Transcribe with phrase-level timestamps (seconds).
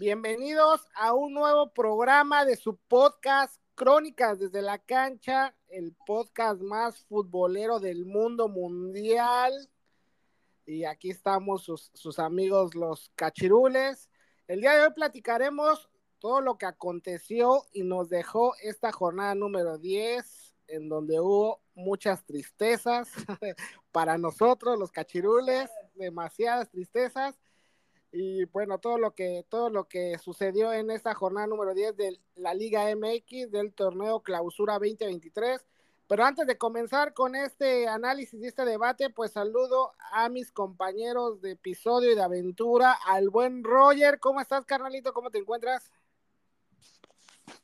[0.00, 7.04] Bienvenidos a un nuevo programa de su podcast Crónicas desde la cancha, el podcast más
[7.04, 9.52] futbolero del mundo mundial.
[10.64, 14.08] Y aquí estamos sus, sus amigos los cachirules.
[14.48, 19.76] El día de hoy platicaremos todo lo que aconteció y nos dejó esta jornada número
[19.76, 23.10] 10, en donde hubo muchas tristezas
[23.92, 27.38] para nosotros, los cachirules, demasiadas tristezas
[28.12, 32.20] y bueno, todo lo que todo lo que sucedió en esta jornada número 10 de
[32.34, 35.64] la Liga MX del torneo Clausura 2023.
[36.08, 41.40] Pero antes de comenzar con este análisis y este debate, pues saludo a mis compañeros
[41.40, 44.18] de episodio y de aventura, al buen Roger.
[44.18, 45.12] ¿Cómo estás, carnalito?
[45.12, 45.92] ¿Cómo te encuentras?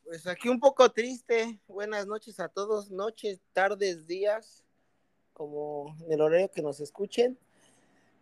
[0.05, 1.59] Pues aquí un poco triste.
[1.67, 4.65] Buenas noches a todos, noches, tardes, días,
[5.33, 7.37] como en el horario que nos escuchen.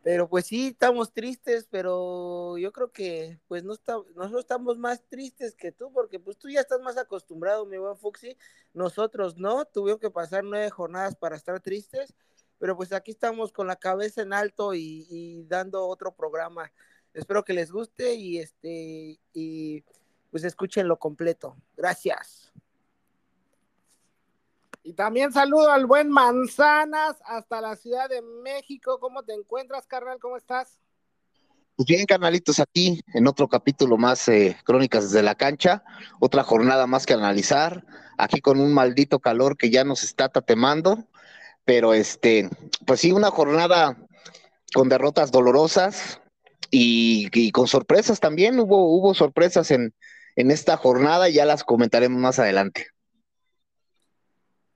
[0.05, 5.03] Pero pues sí, estamos tristes, pero yo creo que pues no está, nosotros estamos más
[5.09, 8.37] tristes que tú, porque pues tú ya estás más acostumbrado, mi buen Fuxi.
[8.75, 12.13] Nosotros no, tuvimos que pasar nueve jornadas para estar tristes,
[12.59, 16.71] pero pues aquí estamos con la cabeza en alto y, y dando otro programa.
[17.15, 19.85] Espero que les guste y este y
[20.31, 21.57] pues escúchenlo completo.
[21.79, 22.53] Gracias.
[24.87, 29.01] Y también saludo al buen Manzanas hasta la Ciudad de México.
[29.01, 30.19] ¿Cómo te encuentras, carnal?
[30.21, 30.79] ¿Cómo estás?
[31.75, 35.83] Pues bien, carnalitos, aquí en otro capítulo más, eh, Crónicas desde la cancha,
[36.21, 37.87] otra jornada más que analizar,
[38.19, 41.09] aquí con un maldito calor que ya nos está tatemando,
[41.65, 42.51] pero este,
[42.87, 43.97] pues sí, una jornada
[44.75, 46.21] con derrotas dolorosas
[46.71, 49.95] y, con sorpresas también, hubo, hubo sorpresas en,
[50.37, 52.94] en esta jornada ya las comentaremos más adelante.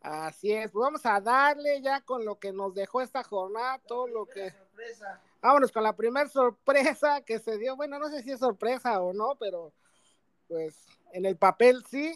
[0.00, 4.06] Así es, pues vamos a darle ya con lo que nos dejó esta jornada, todo
[4.06, 4.50] lo que...
[4.50, 5.20] Sorpresa.
[5.40, 9.12] Vámonos con la primera sorpresa que se dio, bueno, no sé si es sorpresa o
[9.12, 9.72] no, pero
[10.46, 12.14] pues en el papel sí,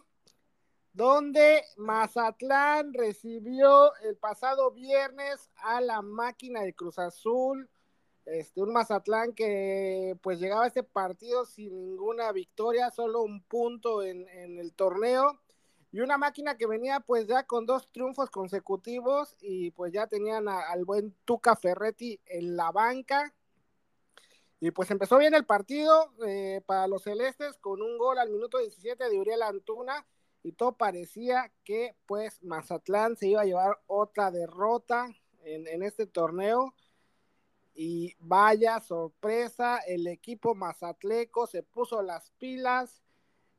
[0.92, 7.69] donde Mazatlán recibió el pasado viernes a la máquina de Cruz Azul,
[8.26, 14.03] este, un Mazatlán que pues llegaba a este partido sin ninguna victoria, solo un punto
[14.03, 15.41] en, en el torneo
[15.92, 20.48] y una máquina que venía pues ya con dos triunfos consecutivos y pues ya tenían
[20.48, 23.34] al buen Tuca Ferretti en la banca.
[24.58, 28.58] Y pues empezó bien el partido eh, para los celestes con un gol al minuto
[28.58, 30.06] 17 de Uriel Antuna
[30.42, 35.09] y todo parecía que pues Mazatlán se iba a llevar otra derrota
[35.44, 36.74] en, en este torneo.
[37.74, 43.03] Y vaya sorpresa, el equipo mazatleco se puso las pilas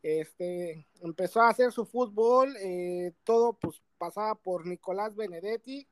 [0.03, 5.88] este, empezó a hacer su fútbol, eh, todo pues pasaba por Nicolás Benedetti,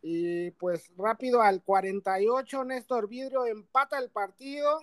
[0.00, 4.80] y pues rápido al 48 Néstor Vidrio empata el partido,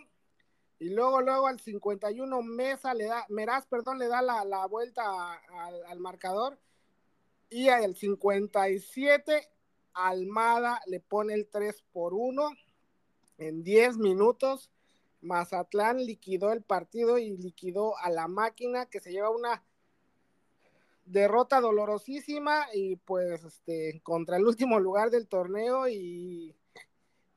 [0.80, 5.04] y luego luego al 51 Mesa le da, Meraz, perdón, le da la, la vuelta
[5.88, 6.60] al marcador,
[7.50, 9.48] y al 57
[9.94, 12.50] Almada le pone el 3 por 1
[13.38, 14.72] en 10 minutos
[15.22, 19.64] Mazatlán liquidó el partido y liquidó a la máquina que se lleva una
[21.06, 26.56] derrota dolorosísima y pues este contra el último lugar del torneo y,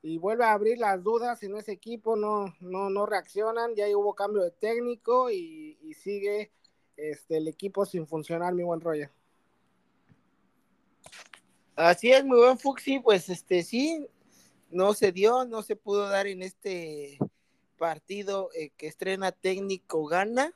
[0.05, 4.15] y vuelve a abrir las dudas en ese equipo, no, no, no reaccionan, ya hubo
[4.15, 6.53] cambio de técnico y, sigue
[6.97, 9.11] este el equipo sin funcionar, mi buen Roger.
[11.75, 14.07] Así es, muy buen Fuxi, pues este sí,
[14.71, 17.19] no se dio, no se pudo dar en este
[17.85, 20.53] partido eh, que estrena técnico gana,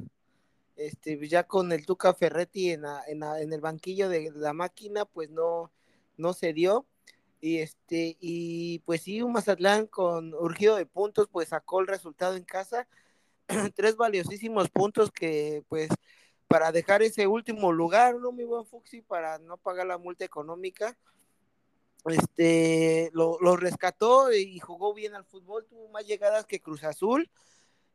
[0.77, 5.71] este, ya con el Tuca Ferretti en, en, el banquillo de la máquina, pues no,
[6.17, 6.87] no se dio.
[7.43, 12.35] Y este, y pues sí, un Mazatlán con urgido de puntos, pues sacó el resultado
[12.35, 12.89] en casa.
[13.77, 15.91] Tres valiosísimos puntos que, pues,
[16.47, 19.03] para dejar ese último lugar, ¿no, mi buen Fuxi?
[19.03, 20.97] Para no pagar la multa económica
[22.11, 27.31] este, lo, lo, rescató y jugó bien al fútbol, tuvo más llegadas que Cruz Azul,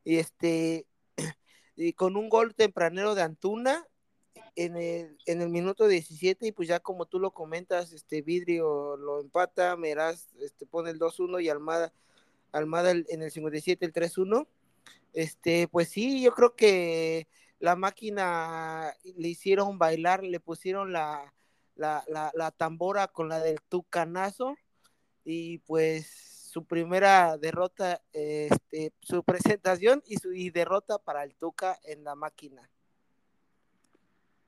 [0.04, 0.86] y este,
[1.96, 3.86] con un gol tempranero de Antuna
[4.56, 8.96] en el, en el minuto 17, y pues ya como tú lo comentas, este Vidrio
[8.96, 11.92] lo empata, Meraz este, pone el 2-1 y Almada,
[12.52, 14.46] Almada en el 57 el 3-1,
[15.12, 17.26] este, pues sí, yo creo que
[17.58, 21.33] la máquina le hicieron bailar, le pusieron la,
[21.76, 24.56] la, la, tambora con la del tucanazo
[25.24, 26.06] y pues
[26.52, 32.70] su primera derrota, este, su presentación y su derrota para el Tuca en la máquina.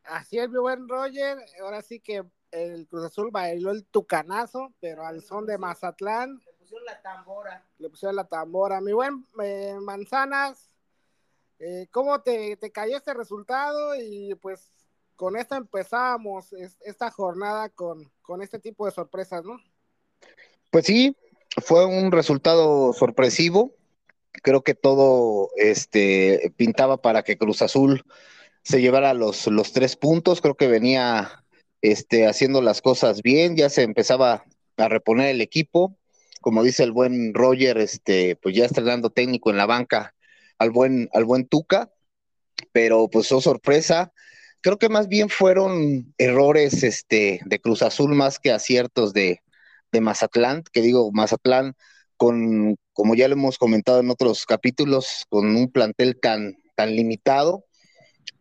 [0.05, 1.38] Así es, mi buen Roger.
[1.61, 6.40] Ahora sí que el Cruz Azul bailó el tucanazo, pero al son de Mazatlán.
[6.46, 7.67] Le pusieron la tambora.
[7.78, 8.81] Le pusieron la tambora.
[8.81, 10.70] Mi buen eh, Manzanas,
[11.58, 13.96] eh, ¿cómo te, te, cayó este resultado?
[13.96, 14.75] Y pues
[15.16, 16.52] con esto empezamos
[16.84, 19.58] esta jornada con, con este tipo de sorpresas, ¿no?
[20.70, 21.16] Pues sí,
[21.64, 23.74] fue un resultado sorpresivo.
[24.42, 28.04] Creo que todo este, pintaba para que Cruz Azul
[28.62, 30.40] se llevara los, los tres puntos.
[30.40, 31.44] Creo que venía
[31.80, 34.44] este, haciendo las cosas bien, ya se empezaba
[34.76, 35.96] a reponer el equipo.
[36.42, 40.14] Como dice el buen Roger, este, pues ya estrenando técnico en la banca
[40.58, 41.90] al buen, al buen Tuca,
[42.72, 44.12] pero pues oh sorpresa.
[44.66, 49.40] Creo que más bien fueron errores este, de Cruz Azul más que aciertos de,
[49.92, 51.76] de Mazatlán, que digo, Mazatlán
[52.16, 57.64] con, como ya lo hemos comentado en otros capítulos, con un plantel tan, tan limitado,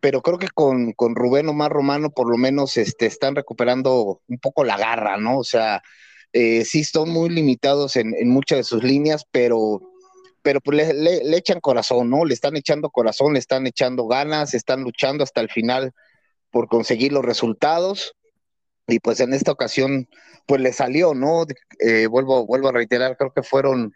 [0.00, 4.38] pero creo que con, con Rubén Omar Romano por lo menos este, están recuperando un
[4.38, 5.38] poco la garra, ¿no?
[5.38, 5.80] O sea,
[6.32, 9.80] eh, sí están muy limitados en, muchas de sus líneas, pero,
[10.42, 12.24] pero pues le, echan corazón, ¿no?
[12.24, 15.94] Le están echando corazón, le están echando ganas, están luchando hasta el final
[16.56, 18.14] por conseguir los resultados
[18.86, 20.08] y pues en esta ocasión
[20.46, 21.44] pues le salió, ¿no?
[21.80, 23.92] Eh, vuelvo, vuelvo a reiterar, creo que fueron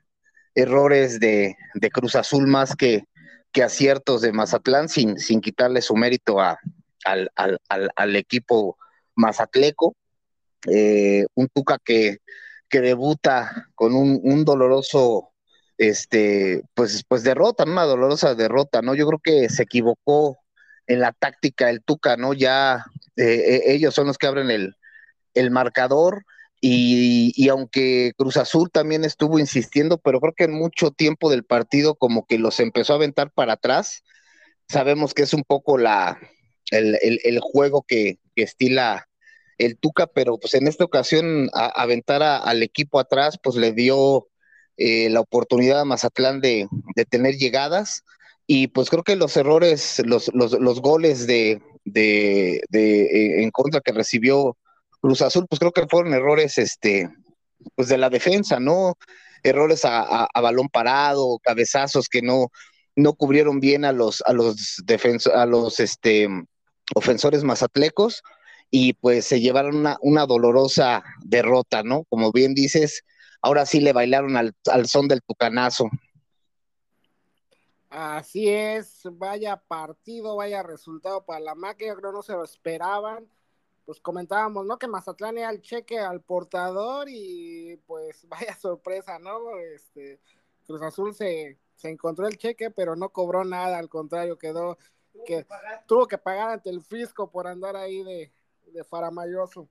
[0.54, 1.56] errores de,
[1.90, 3.04] Cruz Azul más que,
[3.50, 6.58] que aciertos de Mazatlán, sin, sin quitarle su mérito a,
[7.06, 8.76] al, equipo
[9.14, 9.94] mazatleco.
[10.70, 12.18] Eh, un Tuca que,
[12.68, 15.30] que debuta con un, doloroso,
[15.78, 18.94] este, pues, pues derrota, una dolorosa derrota, ¿no?
[18.94, 20.36] Yo creo que se equivocó
[20.90, 22.34] en la táctica el Tuca, ¿no?
[22.34, 22.84] Ya
[23.16, 24.76] eh, ellos son los que abren el,
[25.34, 26.24] el marcador
[26.60, 31.94] y, aunque Cruz Azul también estuvo insistiendo, pero creo que en mucho tiempo del partido
[31.94, 34.02] como que los empezó a aventar para atrás.
[34.68, 36.18] Sabemos que es un poco la,
[36.70, 39.08] el, juego que, estila
[39.58, 44.28] el Tuca, pero pues en esta ocasión aventar al equipo atrás, pues le dio
[44.76, 46.68] eh, la oportunidad a Mazatlán de,
[47.08, 48.04] tener llegadas.
[48.52, 53.92] Y pues creo que los errores, los, los, goles de, de, de, en contra que
[53.92, 54.56] recibió
[55.00, 57.08] Cruz Azul, pues creo que fueron errores, este,
[57.76, 58.94] pues de la defensa, ¿no?
[59.44, 62.48] Errores a, balón parado, cabezazos que no,
[62.96, 64.82] no cubrieron bien a los, a los
[65.32, 66.26] a los este,
[66.96, 68.20] ofensores mazatlecos,
[68.68, 72.02] y pues se llevaron una, una, dolorosa derrota, ¿no?
[72.08, 73.04] Como bien dices,
[73.42, 75.88] ahora sí le bailaron al, al son del tucanazo.
[77.90, 83.28] Así es, vaya partido, vaya resultado para la máquina, creo no se lo esperaban
[83.90, 84.78] pues comentábamos, ¿no?
[84.78, 89.56] Que Mazatlán era el cheque al portador y pues vaya sorpresa, ¿no?
[89.56, 90.20] Este,
[90.64, 94.78] Cruz Azul se, se encontró el cheque, pero no cobró nada, al contrario, quedó,
[95.26, 95.44] que,
[95.88, 98.32] tuvo que pagar ante el fisco por andar ahí de,
[98.66, 99.68] de faramayoso.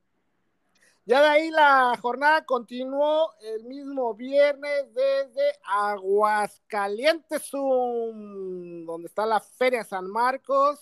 [1.06, 9.84] Ya de ahí la jornada continuó el mismo viernes desde Aguascalientes, donde está la Feria
[9.84, 10.80] San Marcos.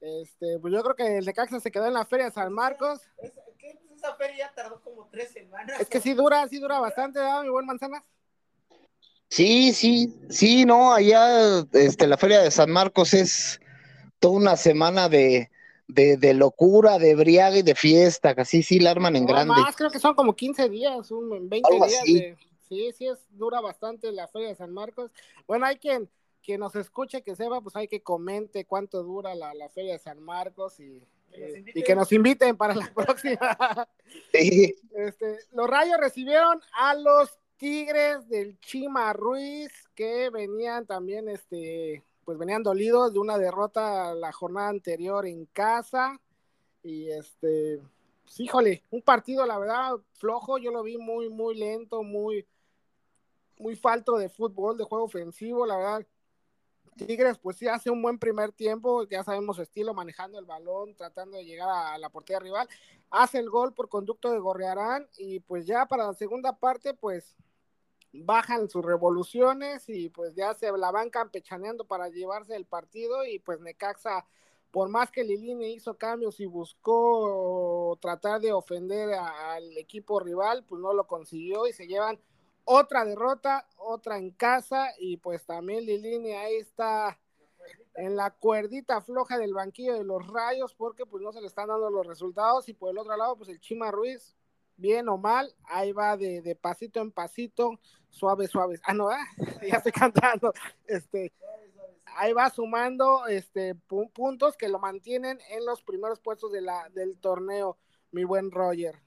[0.00, 3.00] Este, pues yo creo que el Necaxa se quedó en la feria de San Marcos.
[3.58, 3.78] ¿Qué?
[3.94, 5.78] Esa feria ya tardó como tres semanas.
[5.78, 8.02] Es que sí dura, sí dura bastante, ¿verdad, mi buen Manzanas?
[9.28, 13.60] Sí, sí, sí, no, allá este, la feria de San Marcos es
[14.18, 15.50] toda una semana de,
[15.92, 19.54] de, locura, de briaga y de fiesta, casi sí la arman en grande.
[19.54, 21.90] Más, creo que son como 15 días, un 20 días.
[22.04, 22.36] De,
[22.68, 25.10] sí, sí, es, dura bastante la feria de San Marcos.
[25.46, 26.08] Bueno, hay quien
[26.42, 30.22] quien nos escuche, que sepa, pues hay que comente cuánto dura la, Feria de San
[30.22, 31.02] Marcos y,
[31.74, 33.88] y, que nos inviten para la próxima.
[34.32, 42.38] Este, los Rayos recibieron a los Tigres del Chima Ruiz, que venían también, este, pues
[42.38, 46.20] venían dolidos de una derrota la jornada anterior en casa.
[46.82, 47.80] Y este,
[48.22, 52.46] pues, híjole, un partido, la verdad, flojo, yo lo vi muy, muy lento, muy,
[53.58, 56.06] muy falto de fútbol, de juego ofensivo, la verdad
[57.06, 60.94] Tigres, pues sí hace un buen primer tiempo, ya sabemos su estilo, manejando el balón,
[60.94, 62.68] tratando de llegar a la portería rival,
[63.10, 67.36] hace el gol por conducto de Gorrearán y pues ya para la segunda parte, pues
[68.12, 73.38] bajan sus revoluciones y pues ya se la van campechaneando para llevarse el partido y
[73.38, 74.26] pues Necaxa,
[74.70, 80.80] por más que Lilini hizo cambios y buscó tratar de ofender al equipo rival, pues
[80.80, 82.20] no lo consiguió y se llevan
[82.64, 87.18] otra derrota, otra en casa y pues también Lilini ahí está
[87.96, 91.68] en la cuerdita floja del banquillo de los rayos porque pues no se le están
[91.68, 94.36] dando los resultados y por el otro lado pues el Chima Ruiz,
[94.80, 98.80] bien o mal, ahí va de, pasito en pasito, suave, suave.
[98.84, 99.24] Ah, no, ah,
[99.62, 100.52] ya estoy cantando.
[100.86, 101.32] Este,
[102.16, 107.78] ahí va sumando este, puntos que lo mantienen en los primeros puestos de del torneo,
[108.10, 109.00] mi buen Roger.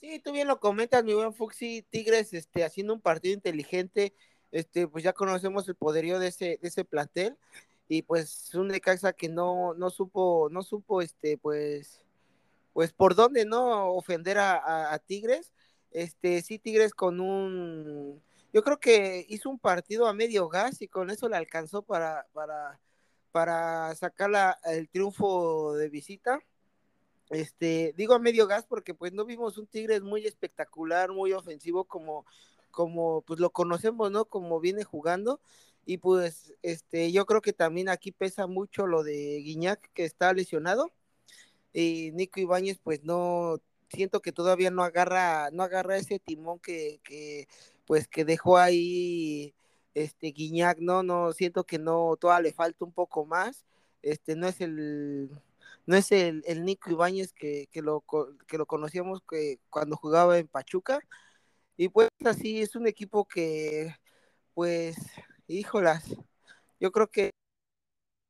[0.00, 4.14] Sí, tú bien lo comentas, mi buen Fuxi, Tigres este, haciendo un partido inteligente,
[4.52, 7.38] este, pues ya conocemos el poderío de ese, de ese plantel,
[7.88, 12.03] y pues un Necaxa que no, no supo, no supo, este, pues,
[12.74, 15.52] pues por dónde no ofender a, Tigres,
[15.92, 18.20] este, sí, Tigres con un,
[18.52, 22.26] yo creo que hizo un partido a medio gas y con eso le alcanzó para,
[22.34, 22.80] para,
[23.32, 26.40] para sacar la, el triunfo de visita.
[27.30, 31.84] Este, digo a medio gas porque pues no vimos un Tigres muy espectacular, muy ofensivo
[31.84, 32.26] como,
[32.72, 34.24] como pues lo conocemos, ¿no?
[34.24, 35.40] Como viene jugando.
[35.86, 40.32] Y pues este, yo creo que también aquí pesa mucho lo de Guiñac que está
[40.32, 40.92] lesionado.
[41.74, 43.58] Y Nico Ibáñez pues no,
[43.90, 47.48] siento que todavía no agarra, no agarra ese timón que, que
[47.86, 49.54] pues que dejó ahí
[49.94, 53.64] este Guiñac, no, no, siento que no, todavía le falta un poco más.
[54.02, 55.30] Este no es el
[55.86, 58.04] no es el, Nico Ibáñez que, que, lo,
[58.46, 61.00] que lo conocíamos que cuando jugaba en Pachuca.
[61.76, 63.96] Y pues así es un equipo que,
[64.54, 64.96] pues,
[65.48, 66.04] híjolas,
[66.80, 67.30] yo creo que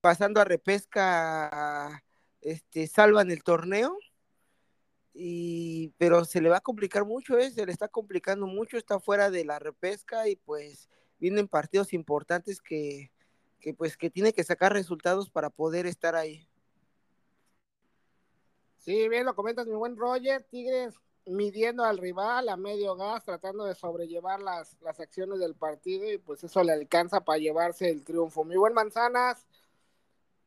[0.01, 2.03] pasando a repesca,
[2.45, 3.99] este, salvan el torneo.
[5.13, 7.51] Y, pero se le va a complicar mucho, ¿eh?
[7.51, 10.89] se le está complicando mucho, está fuera de la repesca y pues
[11.21, 13.13] vienen partidos importantes que,
[13.61, 16.49] que pues que tiene que sacar resultados para poder estar ahí.
[18.79, 20.43] Sí, bien lo comentas, mi buen Roger.
[20.43, 20.95] Tigres
[21.27, 26.19] midiendo al rival a medio gas, tratando de sobrellevar las, las acciones del partido y
[26.19, 28.45] pues eso le alcanza para llevarse el triunfo.
[28.45, 29.47] Mi buen Manzanas,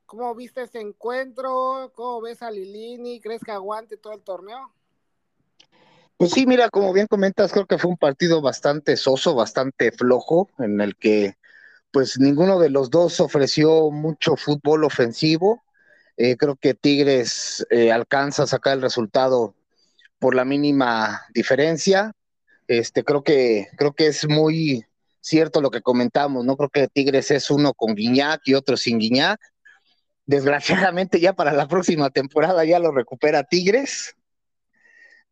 [0.08, 1.92] ¿cómo viste ese encuentro?
[1.94, 3.20] ¿Cómo ves a Lilini?
[3.20, 4.74] ¿Crees que aguante todo el torneo?
[6.18, 10.50] Pues sí, mira, como bien comentas, creo que fue un partido bastante soso, bastante flojo,
[10.58, 11.36] en el que
[11.92, 15.64] pues ninguno de los dos ofreció mucho fútbol ofensivo.
[16.16, 19.56] Eh, creo que Tigres eh, alcanza a sacar el resultado
[20.20, 22.14] por la mínima diferencia.
[22.68, 24.86] Este, creo que, creo que es muy
[25.22, 26.58] cierto lo que comentamos, ¿no?
[26.58, 29.40] Creo que Tigres es uno con Guiñac y otro sin Guiñac.
[30.28, 34.16] Desgraciadamente ya para la próxima temporada ya lo recupera Tigres.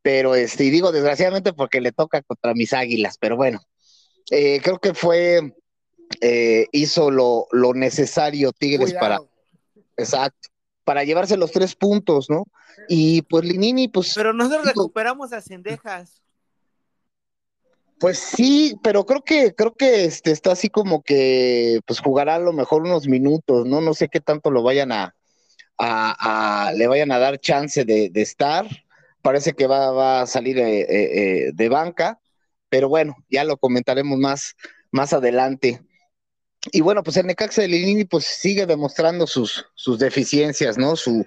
[0.02, 3.60] Pero este, y digo desgraciadamente porque le toca contra mis águilas, pero bueno,
[4.32, 5.56] eh, creo que fue,
[6.72, 9.20] hizo lo, lo necesario Tigres para,
[9.98, 10.50] exacto,
[10.84, 12.46] para llevarse los tres puntos, ¿no?
[12.88, 14.14] Y pues Linini, pues.
[14.16, 16.22] Pero nosotros recuperamos a Cendejas.
[18.00, 22.40] Pues sí, pero creo que, creo que este está así como que pues jugará a
[22.40, 23.82] lo mejor unos minutos, ¿no?
[23.82, 25.16] No sé qué tanto lo vayan a,
[25.78, 28.68] a, le vayan a dar chance de, estar.
[29.22, 30.88] Parece que va, va a salir eh, eh,
[31.48, 32.20] eh, de banca,
[32.70, 34.56] pero bueno, ya lo comentaremos más,
[34.92, 35.82] más adelante
[36.72, 40.96] y bueno, pues el Necaxa de Lilini pues sigue demostrando sus, sus deficiencias, ¿no?
[40.96, 41.26] Su,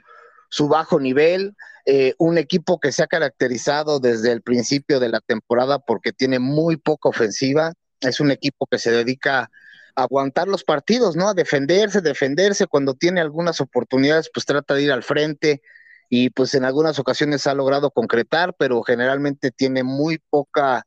[0.49, 1.55] su bajo nivel,
[1.87, 6.39] eh, un equipo que se ha caracterizado desde el principio de la temporada porque tiene
[6.39, 9.51] muy poca ofensiva, es un equipo que se dedica
[9.97, 11.29] a aguantar los partidos, ¿no?
[11.29, 15.63] A defenderse, defenderse, cuando tiene algunas oportunidades pues trata de ir al frente
[16.09, 20.85] y pues en algunas ocasiones ha logrado concretar, pero generalmente tiene muy poca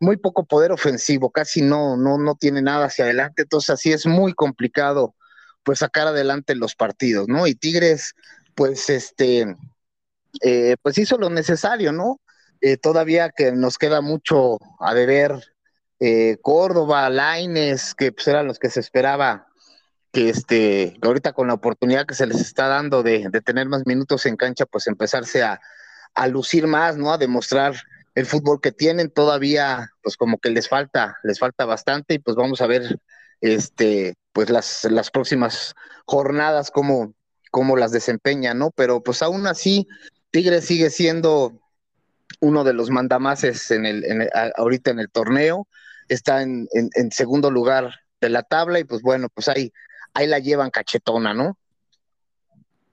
[0.00, 4.06] muy poco poder ofensivo, casi no, no, no tiene nada hacia adelante, entonces así es
[4.06, 5.14] muy complicado
[5.62, 7.46] pues sacar adelante los partidos, ¿no?
[7.46, 8.14] Y Tigres,
[8.56, 9.54] pues este,
[10.42, 12.20] eh, pues hizo lo necesario, ¿no?
[12.60, 15.32] Eh, todavía que nos queda mucho a deber
[16.00, 19.46] eh, Córdoba, Laines, que pues eran los que se esperaba
[20.12, 23.86] que este, ahorita con la oportunidad que se les está dando de, de tener más
[23.86, 25.60] minutos en cancha, pues empezarse a,
[26.14, 27.12] a lucir más, ¿no?
[27.12, 27.74] A demostrar
[28.14, 32.34] el fútbol que tienen todavía, pues como que les falta, les falta bastante y pues
[32.34, 32.98] vamos a ver,
[33.42, 35.74] este, pues las, las próximas
[36.06, 37.12] jornadas cómo,
[37.50, 38.70] cómo las desempeñan, ¿no?
[38.70, 39.86] Pero pues aún así,
[40.30, 41.60] Tigres sigue siendo
[42.40, 45.66] uno de los mandamases en el, en ahorita en el torneo,
[46.08, 49.72] está en, en, segundo lugar de la tabla y pues bueno, pues ahí,
[50.14, 51.58] ahí la llevan cachetona, ¿no?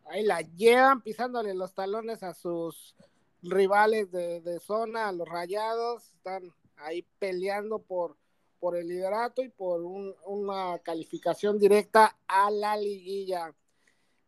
[0.05, 2.95] Ahí la llevan pisándole los talones a sus
[3.41, 8.17] rivales de, zona, los rayados, están ahí peleando por,
[8.60, 13.53] por el liderato y por una calificación directa a la liguilla.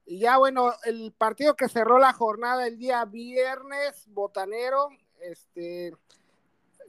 [0.06, 5.94] Y ya bueno, el partido que cerró la jornada el día viernes, Botanero, este,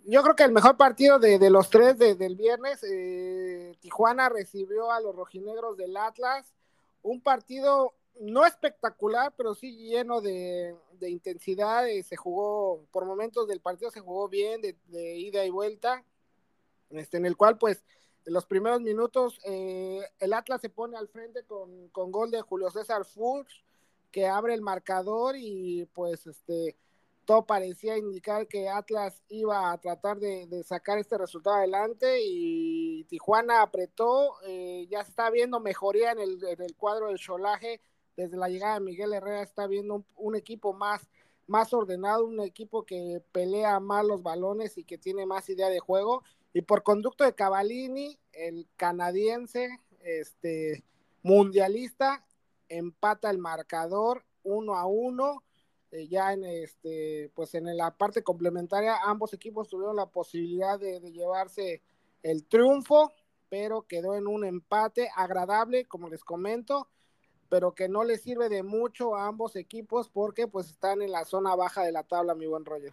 [0.04, 5.00] yo creo que el mejor partido de, los tres del viernes, eh, Tijuana recibió a
[5.00, 6.54] los rojinegros del Atlas,
[7.02, 13.60] un partido no espectacular, pero sí lleno de, intensidad, eh, se jugó, por momentos del
[13.60, 16.04] partido se jugó bien, de, ida y vuelta,
[16.90, 17.82] este, en el cual pues
[18.26, 22.42] en los primeros minutos eh, el Atlas se pone al frente con, con gol de
[22.42, 23.64] Julio César Fuchs,
[24.10, 26.76] que abre el marcador y pues este
[27.26, 33.62] todo parecía indicar que Atlas iba a tratar de, sacar este resultado adelante y Tijuana
[33.62, 37.80] apretó, eh, ya está viendo mejoría en el, cuadro del cholaje
[38.16, 41.10] desde la llegada de Miguel Herrera, está viendo un, equipo más,
[41.46, 45.80] más ordenado, un equipo que pelea más los balones y que tiene más idea de
[45.80, 46.22] juego
[46.52, 49.68] y por conducto de Cavallini, el canadiense,
[50.00, 50.84] este
[51.22, 52.24] mundialista,
[52.68, 55.42] empata el marcador uno a uno
[55.92, 61.00] eh, ya en este, pues en la parte complementaria, ambos equipos tuvieron la posibilidad de,
[61.12, 61.82] llevarse
[62.22, 63.12] el triunfo,
[63.48, 66.88] pero quedó en un empate agradable, como les comento,
[67.48, 71.24] pero que no les sirve de mucho a ambos equipos porque pues están en la
[71.24, 72.92] zona baja de la tabla, mi buen Roger.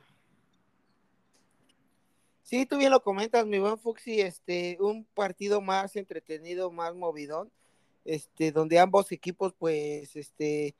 [2.43, 7.51] Sí, tú bien lo comentas, mi buen Fuxi, este, un partido más entretenido, más movidón,
[8.05, 10.75] este, donde ambos equipos, pues, este,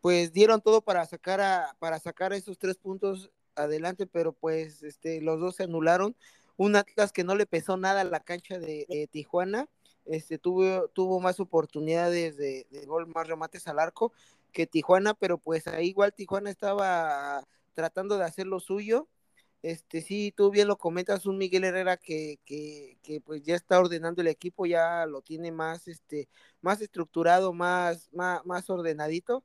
[0.00, 5.20] pues dieron todo para sacar a, para sacar esos tres puntos adelante, pero pues este,
[5.20, 6.16] los dos se anularon.
[6.56, 9.68] Un Atlas que no le pesó nada a la cancha de, Tijuana,
[10.04, 14.12] este, tuvo, tuvo más oportunidades de, gol, más remates al arco
[14.52, 19.08] que Tijuana, pero pues ahí igual Tijuana estaba tratando de hacer lo suyo.
[19.62, 23.78] Este, sí, tú bien lo comentas, un Miguel Herrera que, que, que pues ya está
[23.78, 26.28] ordenando el equipo, ya lo tiene más, este,
[26.62, 29.44] más estructurado, más, más, más ordenadito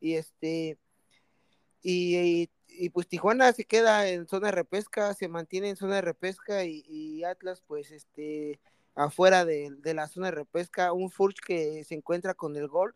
[0.00, 0.78] y este,
[1.82, 2.48] y,
[2.90, 7.24] pues Tijuana se queda en zona de repesca, se mantiene en zona de repesca y,
[7.24, 8.60] Atlas pues este
[8.94, 12.94] afuera de, la zona de repesca, un Furch que se encuentra con el gol,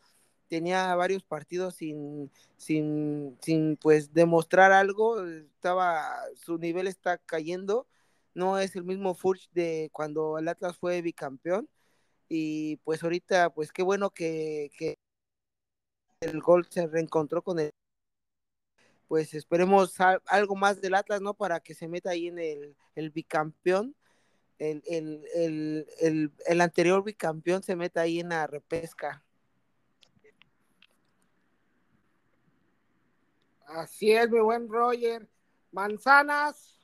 [0.49, 6.05] tenía varios partidos sin, sin, sin pues demostrar algo, estaba,
[6.37, 7.87] su nivel está cayendo,
[8.35, 11.69] no es el mismo Furch de cuando el Atlas fue bicampeón,
[12.29, 14.97] y pues ahorita pues qué bueno que, que
[16.21, 17.71] el gol se reencontró con el
[19.09, 19.95] pues esperemos
[20.27, 21.35] algo más del Atlas, ¿no?
[21.35, 23.95] Para que se meta ahí en el, bicampeón.
[24.59, 24.83] El,
[26.47, 29.26] el, anterior bicampeón se meta ahí en la repesca.
[33.67, 35.29] Así es, mi buen Roger.
[35.73, 36.79] Manzanas,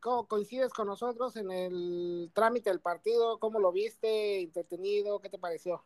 [0.00, 3.38] ¿cómo coincides con nosotros en el trámite del partido?
[3.38, 4.40] ¿Cómo lo viste?
[4.40, 5.20] ¿Entretenido?
[5.20, 5.84] ¿Qué te pareció?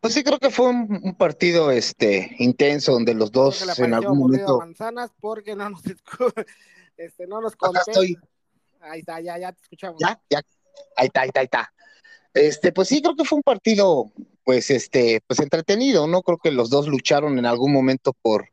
[0.00, 4.58] Pues sí, creo que fue un, partido este intenso donde los dos en algún momento.
[4.58, 5.82] Manzanas porque no nos,
[6.96, 7.92] este, no nos conté.
[8.80, 10.00] Ahí está, ya, ya te escuchamos.
[10.00, 10.40] Ya, ya.
[10.96, 11.72] Ahí está, ahí está, ahí está.
[12.34, 14.10] Este, pues sí, creo que fue un partido,
[14.44, 16.22] pues, este, pues entretenido, ¿no?
[16.22, 18.48] Creo que los dos lucharon en algún momento por,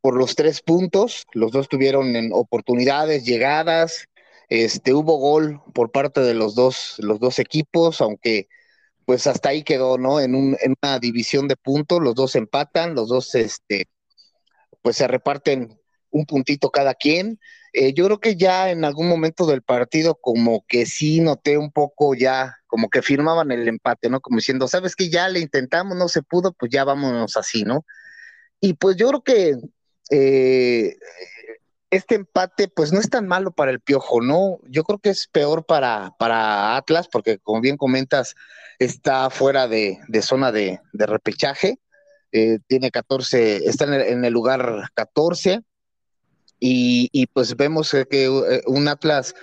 [0.00, 1.26] por los tres puntos.
[1.32, 4.06] Los dos tuvieron en oportunidades, llegadas.
[4.48, 8.48] Este, hubo gol por parte de los dos, los dos equipos, aunque
[9.04, 10.20] pues hasta ahí quedó, ¿no?
[10.20, 13.88] En, un, en una división de puntos, los dos empatan, los dos, este,
[14.82, 15.78] pues se reparten
[16.10, 17.38] un puntito cada quien.
[17.72, 21.70] Eh, yo creo que ya en algún momento del partido como que sí noté un
[21.70, 24.20] poco ya, como que firmaban el empate, ¿no?
[24.20, 27.84] Como diciendo, sabes que ya le intentamos, no se pudo, pues ya vámonos así, ¿no?
[28.60, 29.56] Y pues yo creo que
[30.10, 30.96] eh,
[31.90, 34.58] este empate, pues no es tan malo para el Piojo, ¿no?
[34.68, 38.34] Yo creo que es peor para, para Atlas, porque como bien comentas,
[38.78, 41.78] está fuera de, zona de, repechaje,
[42.32, 45.62] eh, tiene 14, está en el, lugar 14,
[46.60, 49.34] y, pues vemos que eh, un Atlas,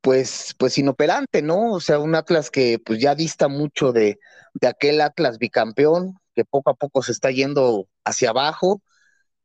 [0.00, 1.72] pues, pues inoperante, ¿no?
[1.72, 4.18] O sea, un Atlas que pues ya dista mucho de,
[4.54, 8.82] de aquel Atlas bicampeón, que poco a poco se está yendo hacia abajo,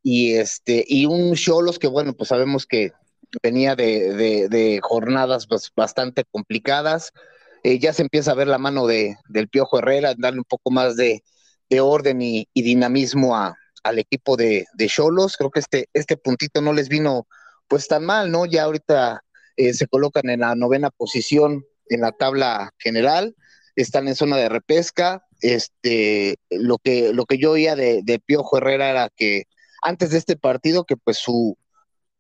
[0.04, 2.92] y este, y un Cholos que bueno, pues sabemos que
[3.42, 7.12] venía de, jornadas bastante complicadas.
[7.64, 10.70] Eh, ya se empieza a ver la mano de, del Piojo Herrera, darle un poco
[10.70, 11.24] más de,
[11.80, 15.38] orden y, dinamismo a, al equipo de Cholos.
[15.38, 17.26] Creo que este, este puntito no les vino
[17.68, 18.46] pues tan mal, ¿no?
[18.46, 19.24] Ya ahorita
[19.56, 23.36] eh, se colocan en la novena posición en la tabla general,
[23.76, 25.26] están en zona de repesca.
[25.42, 29.46] Este, lo que, lo que yo oía de, de Piojo Herrera era que
[29.84, 31.58] antes de este partido que pues su,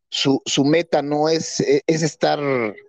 [0.10, 2.39] su, su meta no es, e, es estar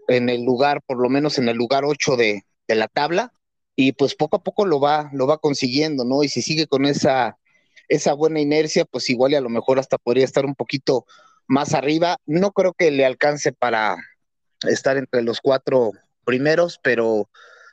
[0.08, 3.32] en el lugar, por lo menos en el lugar 8 de, de, la tabla,
[3.76, 6.22] y pues poco a poco lo va, lo va consiguiendo, ¿no?
[6.22, 7.38] Y si sigue con esa,
[7.88, 11.06] esa buena inercia, pues igual y a lo mejor hasta podría estar un poquito
[11.46, 12.18] más arriba.
[12.26, 13.96] No creo que le alcance para,
[14.68, 15.92] estar entre los cuatro
[16.24, 17.28] primeros, pero,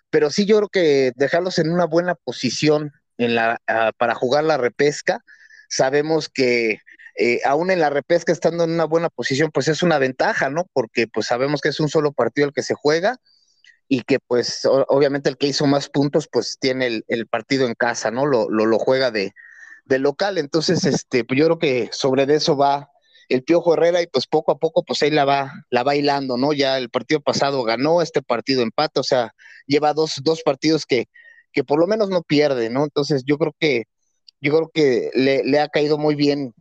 [0.09, 4.43] pero sí yo creo que dejarlos en una buena posición en la, ah, para jugar
[4.43, 5.23] la repesca.
[5.69, 6.79] Sabemos que
[7.21, 10.67] eh, aún en la repesca estando en una buena posición, pues es una ventaja, ¿no?
[10.73, 13.19] Porque pues sabemos que es un solo partido el que se juega
[13.88, 18.10] y que pues obviamente el que hizo más puntos pues tiene el, partido en casa,
[18.10, 18.25] ¿no?
[18.25, 19.34] Lo, lo, juega de,
[19.86, 20.39] de, local.
[20.39, 22.89] Entonces, este, pues yo creo que sobre eso va
[23.29, 26.38] el Piojo Herrera y pues poco a poco pues ahí la va, la va hilando,
[26.38, 26.53] ¿no?
[26.53, 29.36] Ya el partido pasado ganó, este partido empata, o sea,
[29.67, 31.05] lleva dos, dos partidos que,
[31.51, 32.84] que por lo menos no pierde, ¿no?
[32.84, 33.84] Entonces yo creo que,
[34.41, 36.55] yo creo que le, le ha caído muy bien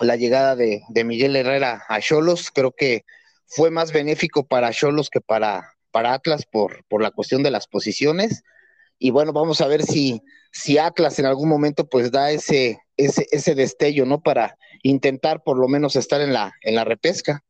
[0.00, 3.04] la llegada de, Miguel Herrera a Cholos, creo que
[3.46, 7.66] fue más benéfico para Cholos que para, para Atlas por, por la cuestión de las
[7.66, 8.42] posiciones.
[8.98, 13.26] Y bueno, vamos a ver si, si Atlas en algún momento pues da ese, ese,
[13.30, 14.22] ese destello, ¿no?
[14.22, 17.44] Para intentar por lo menos estar en la, en la repesca.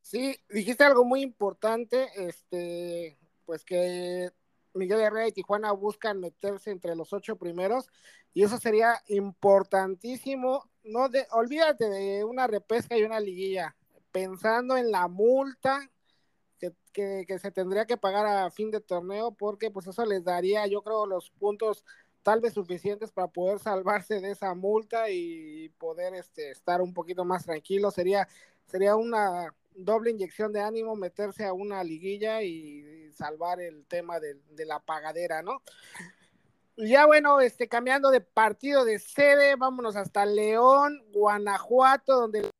[0.00, 4.30] Sí, dijiste algo muy importante, este, pues que
[4.74, 7.88] Miguel Herrera y Tijuana buscan meterse entre los ocho primeros
[8.32, 10.68] y eso sería importantísimo.
[10.82, 13.74] No de, olvídate de una repesca y una liguilla,
[14.12, 15.90] pensando en la multa
[16.92, 20.66] que, que, se tendría que pagar a fin de torneo, porque pues eso les daría,
[20.66, 21.84] yo creo, los puntos
[22.22, 27.24] tal vez suficientes para poder salvarse de esa multa y poder este, estar un poquito
[27.24, 27.90] más tranquilo.
[27.90, 28.28] Sería,
[28.66, 34.36] sería una doble inyección de ánimo meterse a una liguilla y, salvar el tema de,
[34.64, 35.62] la pagadera, ¿no?
[36.76, 42.50] Ya bueno, este, cambiando de partido de sede, vámonos hasta León, Guanajuato, donde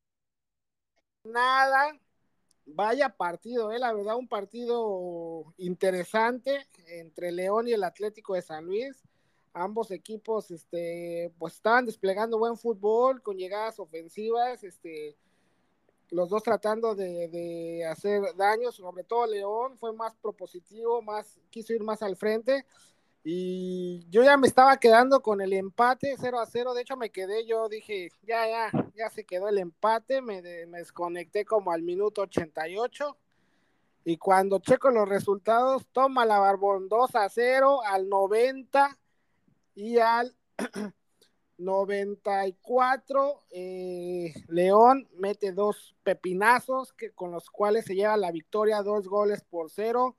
[1.25, 1.99] nada,
[2.65, 8.65] vaya partido, eh, la verdad, un partido interesante entre León y el Atlético de San
[8.65, 9.03] Luis.
[9.53, 15.17] Ambos equipos, este, pues estaban desplegando buen fútbol con llegadas ofensivas, este,
[16.11, 21.73] los dos tratando de, de hacer daño, sobre todo León fue más propositivo, más quiso
[21.73, 22.65] ir más al frente
[23.27, 26.75] y yo ya me estaba quedando con el empate 0 a 0.
[26.75, 30.21] De hecho, me quedé, yo dije, ya, ya, ya se quedó el empate.
[30.21, 33.17] Me, me desconecté como al minuto 88.
[34.03, 38.95] Y cuando checo los resultados, toma la Barbón 2 a 0 al 90
[39.73, 40.35] y al
[41.57, 43.43] 94.
[43.51, 49.43] Eh, León mete dos pepinazos que, con los cuales se lleva la victoria, dos goles
[49.43, 50.15] por cero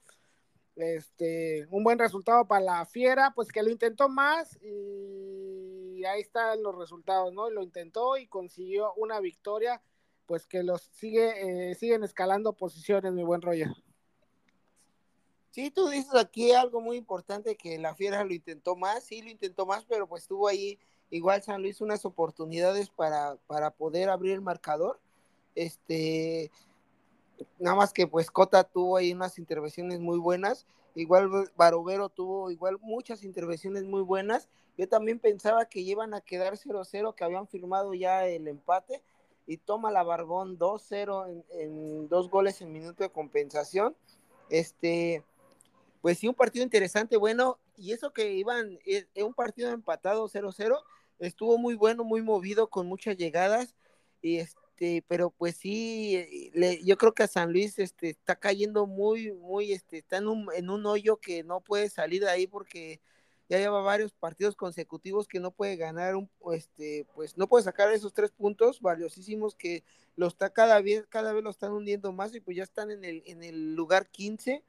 [0.77, 6.63] este, un buen resultado para la Fiera, pues que lo intentó más y ahí están
[6.63, 7.51] los resultados, ¿no?
[7.51, 9.83] Lo intentó y consiguió una victoria,
[10.27, 13.71] pues que los sigue, eh, siguen escalando posiciones, mi buen Roger.
[15.51, 19.31] Sí, tú dices aquí algo muy importante que la Fiera lo intentó más, sí lo
[19.31, 20.79] intentó más, pero pues tuvo ahí
[21.11, 25.01] igual San Luis unas oportunidades para, para poder abrir el marcador.
[25.55, 26.51] Este,
[27.59, 32.79] nada más que pues Cota tuvo ahí unas intervenciones muy buenas, igual Barovero tuvo igual
[32.81, 37.95] muchas intervenciones muy buenas, yo también pensaba que iban a quedar 0-0, que habían firmado
[37.95, 39.03] ya el empate,
[39.47, 43.97] y toma la Barbón 2-0 en, dos goles en minuto de compensación,
[44.51, 45.23] este,
[46.03, 50.79] pues sí, un partido interesante, bueno, y eso que iban, es, un partido empatado 0-0,
[51.19, 53.75] estuvo muy bueno, muy movido, con muchas llegadas,
[54.23, 58.87] y este, pero pues sí, eh, yo creo que a San Luis este, está cayendo
[58.87, 62.47] muy, muy, este, está en un, en un hoyo que no puede salir de ahí
[62.47, 63.01] porque
[63.49, 67.93] ya lleva varios partidos consecutivos que no puede ganar, un, este, pues no puede sacar
[67.93, 69.85] esos tres puntos valiosísimos que
[70.17, 73.05] lo está cada vez, cada vez lo están hundiendo más y pues ya están en
[73.05, 74.65] el, en el lugar 15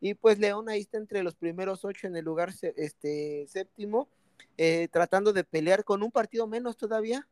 [0.00, 4.08] y pues León ahí está entre los primeros ocho en el lugar este, séptimo,
[4.56, 7.26] eh, tratando de pelear con un partido menos todavía.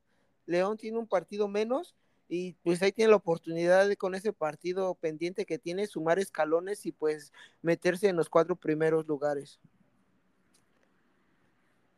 [0.47, 1.95] León tiene un partido menos
[2.29, 6.85] y pues ahí tiene la oportunidad de con ese partido pendiente que tiene sumar escalones
[6.87, 9.59] y pues meterse en los cuatro primeros lugares.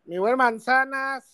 [0.04, 1.24] Mi buen Manzanas,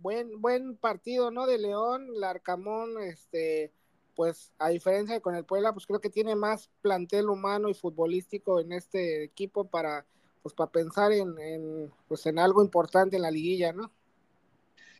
[0.00, 1.46] buen, buen partido, ¿no?
[1.46, 3.72] De León, Larcamón, este,
[4.14, 7.74] pues a diferencia de con el Puebla, pues creo que tiene más plantel humano y
[7.74, 10.06] futbolístico en este equipo para,
[10.42, 13.90] pues para pensar en, en pues en algo importante en la liguilla, ¿no?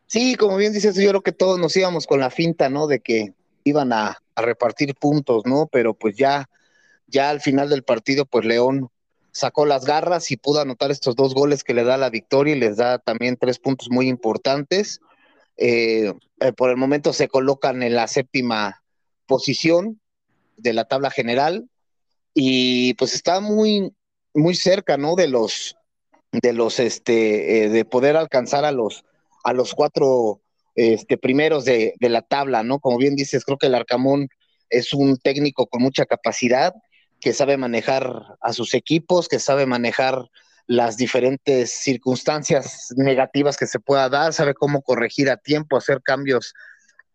[0.09, 2.87] Sí, como bien dices, yo creo que todos nos íbamos con la finta, ¿no?
[2.87, 5.67] De que iban a, repartir puntos, ¿no?
[5.67, 6.49] Pero pues ya,
[7.09, 8.89] ya al final del partido, pues León
[9.33, 12.61] sacó las garras y pudo anotar estos dos goles que le da la victoria y
[12.61, 15.01] les da también tres puntos muy importantes.
[15.57, 18.85] Eh, eh, por el momento se colocan en la séptima
[19.27, 20.01] posición
[20.57, 21.69] de la tabla general
[22.33, 23.93] y pues está muy,
[24.39, 25.15] muy cerca, ¿no?
[25.15, 25.77] De los,
[26.33, 29.05] de los, este, eh, de poder alcanzar a los,
[29.45, 30.41] a los cuatro
[30.75, 32.79] este, primeros de, la tabla, ¿no?
[32.79, 34.29] Como bien dices, creo que el Arcamón
[34.71, 36.75] es un técnico con mucha capacidad,
[37.21, 40.31] que sabe manejar a sus equipos, que sabe manejar
[40.69, 46.55] las diferentes circunstancias negativas que se pueda dar, sabe cómo corregir a tiempo, hacer cambios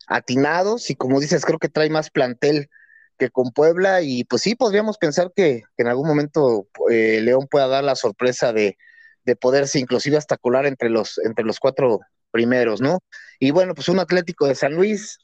[0.07, 2.69] atinados y como dices, creo que trae más plantel
[3.17, 7.67] que con Puebla y pues sí, podríamos pensar que, en algún momento eh, León pueda
[7.67, 8.77] dar la sorpresa de,
[9.25, 11.99] de, poderse inclusive hasta colar entre los, entre los cuatro
[12.31, 12.99] primeros, ¿no?
[13.39, 15.19] Y bueno, pues un Atlético de San Luis,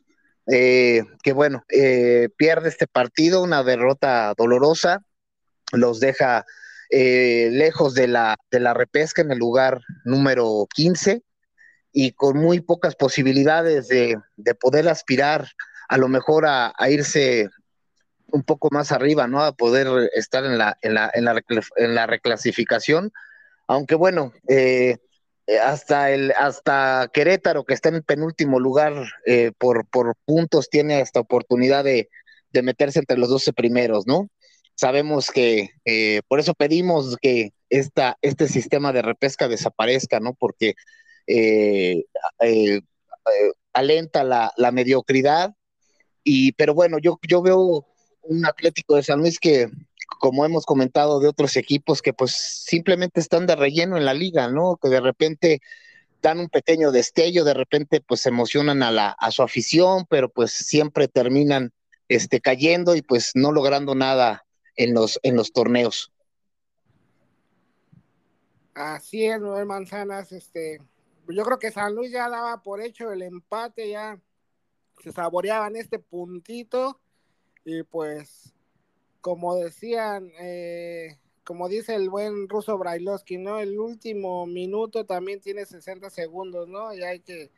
[0.51, 5.03] eh, que bueno, eh, pierde este partido, una derrota dolorosa,
[5.71, 6.45] los deja
[6.91, 11.21] lejos de la, de la repesca en el lugar número 15
[11.91, 14.19] y con muy pocas posibilidades de,
[14.59, 15.47] poder aspirar
[15.87, 17.49] a lo mejor a, irse
[18.31, 19.43] un poco más arriba, ¿no?
[19.43, 21.41] A poder estar en la, en la, en la,
[21.77, 23.11] en la reclasificación.
[23.67, 24.97] Aunque bueno, eh,
[25.63, 28.93] hasta el hasta Querétaro, que está en el penúltimo lugar
[29.25, 32.09] eh, por, por puntos, tiene esta oportunidad de,
[32.51, 34.29] de, meterse entre los 12 primeros, ¿no?
[34.75, 40.33] Sabemos que eh, por eso pedimos que esta, este sistema de repesca desaparezca, ¿no?
[40.33, 40.75] Porque
[41.27, 42.05] eh,
[42.39, 42.81] eh,
[43.73, 45.53] alenta la, mediocridad.
[46.23, 47.87] Y, pero bueno, yo, yo veo
[48.21, 49.69] un Atlético de San Luis que,
[50.19, 54.49] como hemos comentado de otros equipos, que pues simplemente están de relleno en la liga,
[54.49, 54.77] ¿no?
[54.81, 55.61] Que de repente
[56.21, 60.51] dan un pequeño destello, de repente pues emocionan a, la, a su afición, pero pues
[60.51, 61.71] siempre terminan
[62.07, 66.11] este, cayendo y pues no logrando nada en los, en los torneos.
[68.73, 70.81] Así es, Noel Manzanas, este,
[71.27, 74.19] yo creo que San Luis ya daba por hecho el empate, ya
[75.03, 76.99] se saboreaban este puntito
[77.65, 78.53] y pues
[79.21, 83.59] como decían, eh, como dice el buen ruso Brailovsky, ¿no?
[83.59, 86.93] El último minuto también tiene 60 segundos, ¿no?
[86.93, 87.49] Y hay que,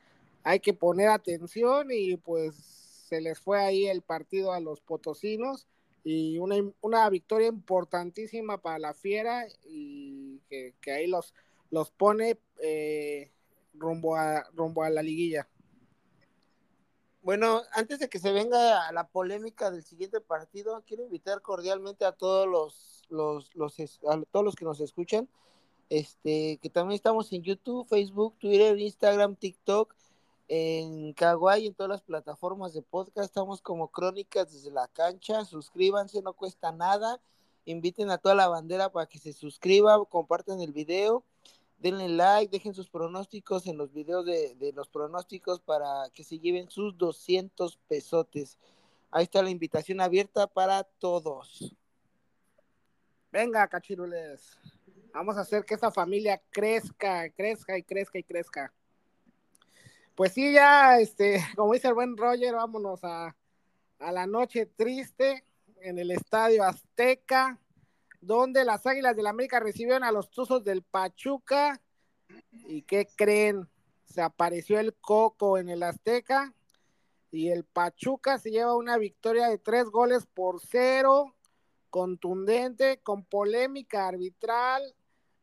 [0.44, 5.68] hay que poner atención y pues se les fue ahí el partido a los potosinos
[6.04, 11.34] y una, una victoria importantísima para la fiera y que, que ahí los,
[11.70, 13.30] los pone eh,
[13.74, 15.48] rumbo a, rumbo a la liguilla.
[17.24, 22.14] Bueno, antes de que se venga la polémica del siguiente partido, quiero invitar cordialmente a
[22.14, 25.30] todos los, los, los a todos los que nos escuchan,
[25.90, 29.94] este, que también estamos en YouTube, Facebook, Twitter, Instagram, TikTok,
[30.48, 36.24] en Kawaii, en todas las plataformas de podcast, estamos como Crónicas desde la cancha, suscríbanse,
[36.24, 37.22] no cuesta nada,
[37.66, 41.24] inviten a toda la bandera para que se suscriba, compartan el video
[41.82, 46.70] denle like, dejen sus pronósticos en los videos de, los pronósticos para que se lleven
[46.70, 48.58] sus 200 pesotes.
[49.10, 51.76] Ahí está la invitación abierta para todos.
[53.32, 54.58] Venga, cachirules.
[55.14, 58.74] Vamos a hacer que esta familia crezca, crezca y crezca y crezca.
[60.16, 63.36] Pues sí, ya, este, como dice el buen Roger, vámonos a,
[64.00, 65.44] a la noche triste
[65.82, 67.60] en el Estadio Azteca
[68.22, 71.82] donde las Águilas del la América recibieron a los Tuzos del Pachuca.
[72.52, 73.68] ¿Y qué creen?
[74.06, 76.54] Se apareció el Coco en el Azteca
[77.32, 81.36] y el Pachuca se lleva una victoria de tres goles por cero,
[81.90, 84.84] contundente, con polémica arbitral,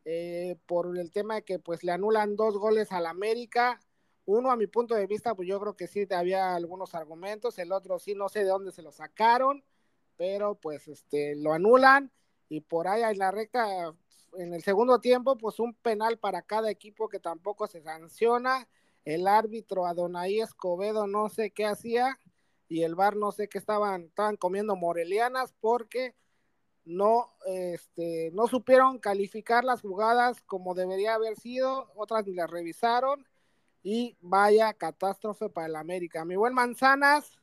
[0.05, 3.81] eh, por el tema de que pues le anulan dos goles al América.
[4.27, 7.73] Uno, a mi punto de vista, pues yo creo que sí había algunos argumentos, el
[7.73, 9.65] otro sí, no sé de dónde se lo sacaron,
[10.17, 12.13] pero pues este, lo anulan
[12.49, 13.95] y por ahí en la recta,
[14.37, 18.69] en el segundo tiempo, pues un penal para cada equipo que tampoco se sanciona.
[19.05, 22.19] El árbitro Adonai Escobedo no sé qué hacía
[22.69, 26.15] y el bar no sé qué estaban, estaban comiendo morelianas porque
[26.85, 33.27] no, este, no supieron calificar las jugadas como debería haber sido, otras ni las revisaron
[33.83, 36.25] y vaya catástrofe para el América.
[36.25, 37.39] Mi buen Manzanas,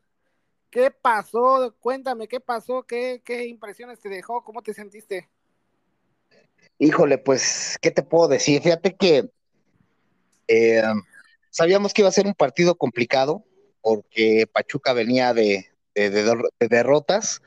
[0.76, 1.74] ¿Qué pasó?
[1.80, 2.84] Cuéntame, ¿qué pasó?
[2.84, 4.44] ¿Qué, impresiones te dejó?
[4.44, 5.30] ¿Cómo te sentiste?
[6.80, 8.62] Híjole, pues, ¿qué te puedo decir?
[8.62, 9.30] Fíjate que
[10.50, 10.84] eh,
[11.50, 13.46] sabíamos que iba a ser un partido complicado
[13.80, 15.66] porque Pachuca venía de,
[16.60, 17.42] derrotas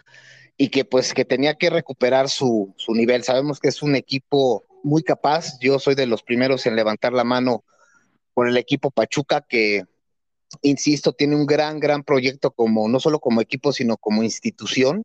[0.56, 3.24] y que pues que tenía que recuperar su, su, nivel.
[3.24, 5.58] Sabemos que es un equipo muy capaz.
[5.60, 7.62] Yo soy de los primeros en levantar la mano
[8.32, 9.84] por el equipo Pachuca que
[10.62, 15.04] insisto, tiene un gran, gran proyecto como, no solo como equipo, sino como institución.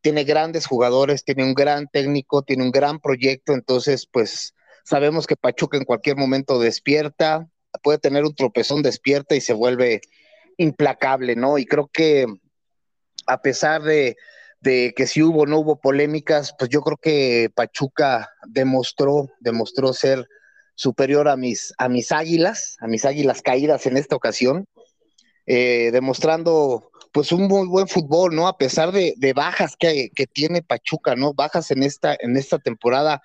[0.00, 5.36] Tiene grandes jugadores, tiene un gran técnico, tiene un gran proyecto, entonces, pues sabemos que
[5.36, 7.48] Pachuca en cualquier momento despierta,
[7.82, 10.00] puede tener un tropezón, despierta y se vuelve
[10.56, 11.58] implacable, ¿no?
[11.58, 12.26] Y creo que
[13.26, 14.16] a pesar de,
[14.60, 19.92] de que si hubo o no hubo polémicas, pues yo creo que Pachuca demostró, demostró
[19.92, 20.26] ser
[20.74, 24.66] superior a mis, a mis águilas, a mis águilas caídas en esta ocasión.
[25.50, 28.48] Eh, demostrando pues un muy buen fútbol, ¿no?
[28.48, 31.32] A pesar de, bajas que, que, tiene Pachuca, ¿no?
[31.32, 33.22] Bajas en esta, en esta temporada,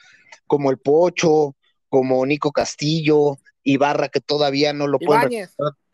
[0.47, 1.53] como el Pocho,
[1.89, 5.49] como Nico Castillo, Ibarra, que todavía no lo pueden.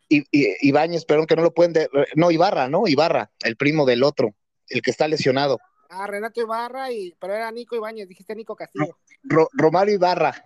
[0.08, 0.24] Y,
[0.62, 1.74] Ibáñez, perdón, que no lo pueden.
[2.16, 2.88] no, Ibarra, ¿no?
[2.88, 4.36] Ibarra, el primo del otro,
[4.68, 5.58] el que está lesionado.
[5.90, 8.96] Ah, Renato Ibarra, y, pero era Nico Ibáñez, dijiste Nico Castillo.
[9.24, 10.46] Romario Ibarra.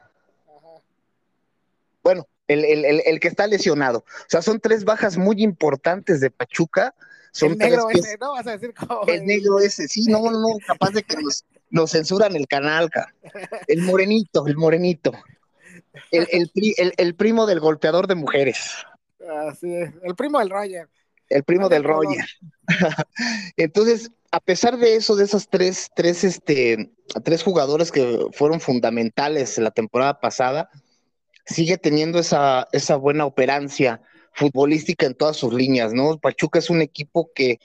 [2.01, 3.99] Bueno, el, el, que está lesionado.
[3.99, 6.93] O sea, son tres bajas muy importantes de Pachuca.
[7.31, 8.33] Son el negro ese, ¿no?
[8.33, 9.01] Vas a decir como...
[9.07, 11.17] El negro ese, sí, no, no, capaz de que
[11.71, 12.89] nos, censuran el canal,
[13.67, 15.11] El morenito, el morenito.
[16.11, 16.27] El,
[16.97, 18.71] el, primo del golpeador de mujeres.
[19.47, 20.89] Así es, el primo del Roger.
[21.29, 22.25] El primo del Roger.
[23.57, 26.91] Entonces, a pesar de eso, de esas tres, tres, este,
[27.23, 30.69] tres jugadores que fueron fundamentales la temporada pasada,
[31.45, 34.01] sigue teniendo esa, esa buena operancia
[34.33, 36.17] futbolística en todas sus líneas, ¿no?
[36.17, 37.59] Pachuca es un equipo que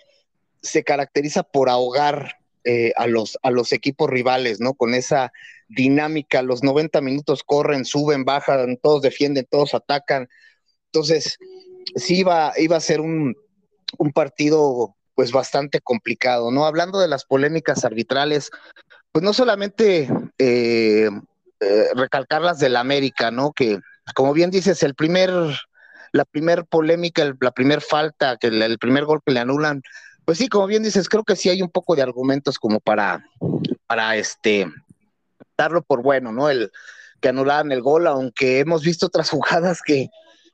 [0.62, 4.74] se caracteriza por ahogar eh, a, los, a los equipos rivales, ¿no?
[4.74, 5.32] Con esa
[5.68, 10.28] dinámica, los 90 minutos corren, suben, bajan, todos defienden, todos atacan.
[10.86, 11.38] Entonces,
[11.96, 13.36] sí iba, iba a ser un,
[13.96, 16.66] un partido pues bastante complicado, ¿no?
[16.66, 18.50] Hablando de las polémicas arbitrales,
[19.12, 21.08] pues no solamente eh,
[21.60, 23.52] eh, recalcar las del América, ¿no?
[23.52, 23.80] Que,
[24.14, 25.30] como bien dices, el primer,
[26.12, 29.82] la primer polémica, la primer falta, que el, primer gol que le anulan,
[30.24, 33.24] pues sí, como bien dices, creo que sí hay un poco de argumentos como para,
[33.86, 34.66] para este,
[35.56, 36.48] darlo por bueno, ¿no?
[36.48, 36.70] El
[37.20, 40.10] que anularan el gol, aunque hemos visto otras jugadas que,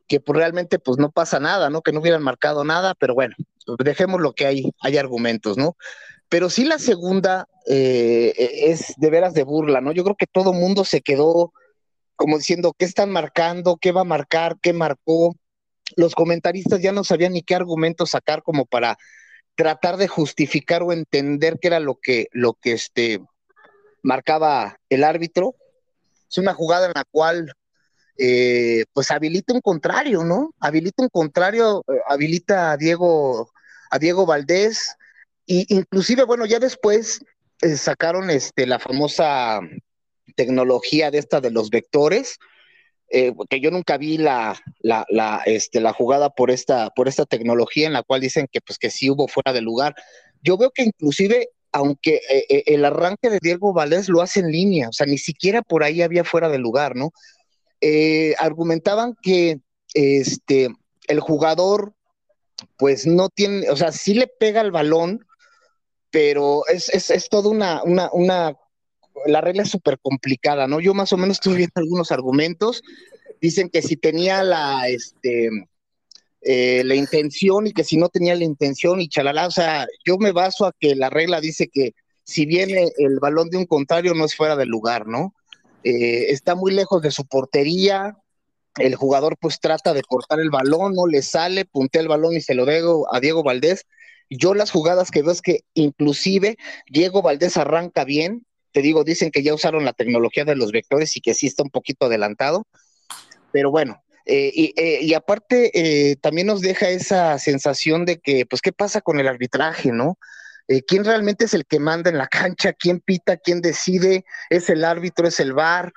[0.08, 1.82] que pues realmente pues no pasa nada, ¿no?
[1.82, 3.34] Que no hubieran marcado nada, pero bueno,
[3.78, 5.76] dejemos lo que hay, hay argumentos, ¿no?
[6.28, 9.92] Pero sí la segunda eh, es de veras de burla, ¿no?
[9.92, 11.52] Yo creo que todo mundo se quedó
[12.16, 13.76] como diciendo, ¿qué están marcando?
[13.76, 14.56] ¿Qué va a marcar?
[14.60, 15.34] ¿Qué marcó?
[15.96, 18.96] Los comentaristas ya no sabían ni qué argumentos sacar como para
[19.56, 23.20] tratar de justificar o entender qué era lo que, lo que este,
[24.02, 25.54] marcaba el árbitro.
[26.28, 27.52] Es una jugada en la cual
[28.16, 30.54] eh, pues habilita un contrario, ¿no?
[30.60, 33.50] Habilita un contrario, eh, habilita a Diego,
[33.90, 34.96] a Diego Valdés,
[35.46, 37.20] y inclusive, bueno, ya después
[37.62, 39.60] eh, sacaron este, la famosa
[40.36, 42.38] tecnología de esta de los vectores,
[43.48, 47.86] que yo nunca vi la, la, la, este, la jugada por esta, por esta tecnología
[47.86, 49.94] en la cual dicen que pues que sí hubo fuera de lugar.
[50.42, 54.92] Yo veo que inclusive aunque el arranque de Diego Valdés lo hace en línea, o
[54.92, 57.12] sea, ni siquiera por ahí había fuera de lugar, ¿no?
[57.80, 59.58] Eh, argumentaban que
[59.92, 60.68] este,
[61.08, 61.92] el jugador,
[62.78, 65.26] pues no tiene, o sea, sí le pega el balón,
[66.14, 68.56] pero es, es, es toda una, una, una,
[69.26, 70.78] la regla es súper complicada, ¿no?
[70.78, 72.84] Yo más o menos estuve viendo algunos argumentos,
[73.40, 75.50] dicen que si tenía la, este,
[76.40, 80.16] eh, la intención y que si no tenía la intención y chalala, o sea, yo
[80.16, 84.14] me baso a que la regla dice que si viene el balón de un contrario
[84.14, 85.34] no es fuera del lugar, ¿no?
[85.82, 88.16] Eh, está muy lejos de su portería,
[88.78, 92.40] el jugador pues trata de cortar el balón, no le sale, puntea el balón y
[92.40, 93.84] se lo dejo a Diego Valdés.
[94.30, 96.56] Yo las jugadas que veo es que inclusive
[96.88, 101.16] Diego Valdés arranca bien, te digo, dicen que ya usaron la tecnología de los vectores
[101.16, 102.66] y que sí está un poquito adelantado,
[103.52, 108.62] pero bueno, eh, y, eh, y, aparte también nos deja esa sensación de que, pues,
[108.62, 110.18] ¿qué pasa con el arbitraje, no?
[110.66, 114.70] Eh, quién realmente es el que manda en la cancha, quién pita, quién decide, es
[114.70, 115.92] el árbitro, es el VAR.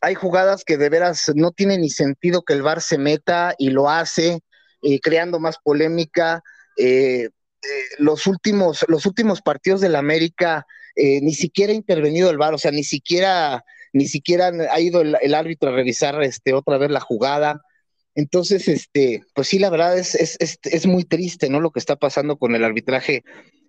[0.00, 3.70] Hay jugadas que de veras no tiene ni sentido que el VAR se meta y
[3.70, 4.40] lo hace,
[4.82, 6.42] eh, creando más polémica.
[6.78, 7.28] Eh,
[7.98, 12.72] los, últimos, los últimos partidos del América ni siquiera ha intervenido el VAR, o sea,
[12.72, 17.62] ni siquiera, ni siquiera ha ido el, árbitro a revisar este, otra vez la jugada.
[18.16, 21.60] Entonces, este, pues sí, la verdad es, es, es, muy triste, ¿no?
[21.60, 23.22] Lo que está pasando con el arbitraje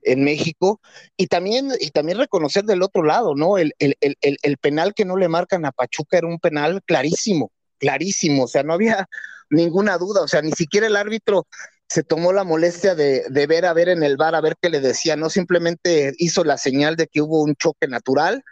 [0.04, 0.82] en México.
[1.18, 3.58] Y también, y también reconocer del otro lado, ¿no?
[3.60, 7.52] El, el, el, el, penal que no le marcan a Pachuca era un penal clarísimo,
[7.78, 8.46] clarísimo.
[8.46, 9.08] O sea, no había
[9.50, 10.22] ninguna duda.
[10.22, 11.46] O sea, ni siquiera el árbitro
[11.90, 14.70] se tomó la molestia de, de ver a ver en el bar a ver qué
[14.70, 18.44] le decía, no simplemente hizo la señal de que hubo un choque natural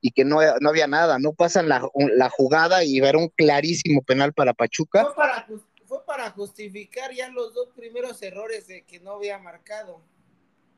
[0.00, 4.02] y que no, no había nada, no pasan la, la, jugada y ver un clarísimo
[4.02, 5.04] penal para Pachuca.
[5.04, 5.46] Fue para,
[5.86, 10.02] fue para justificar ya los dos primeros errores de que no había marcado.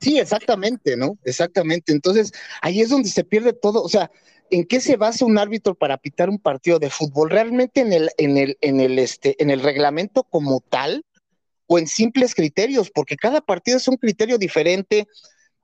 [0.00, 1.16] Sí, exactamente, ¿no?
[1.24, 1.92] Exactamente.
[1.92, 3.82] Entonces, ahí es donde se pierde todo.
[3.82, 4.10] O sea,
[4.50, 7.30] ¿en qué se basa un árbitro para pitar un partido de fútbol?
[7.30, 11.06] ¿Realmente en el, en el, en el, este, en el reglamento como tal?
[11.66, 15.06] O en simples criterios, porque cada partido es un criterio diferente,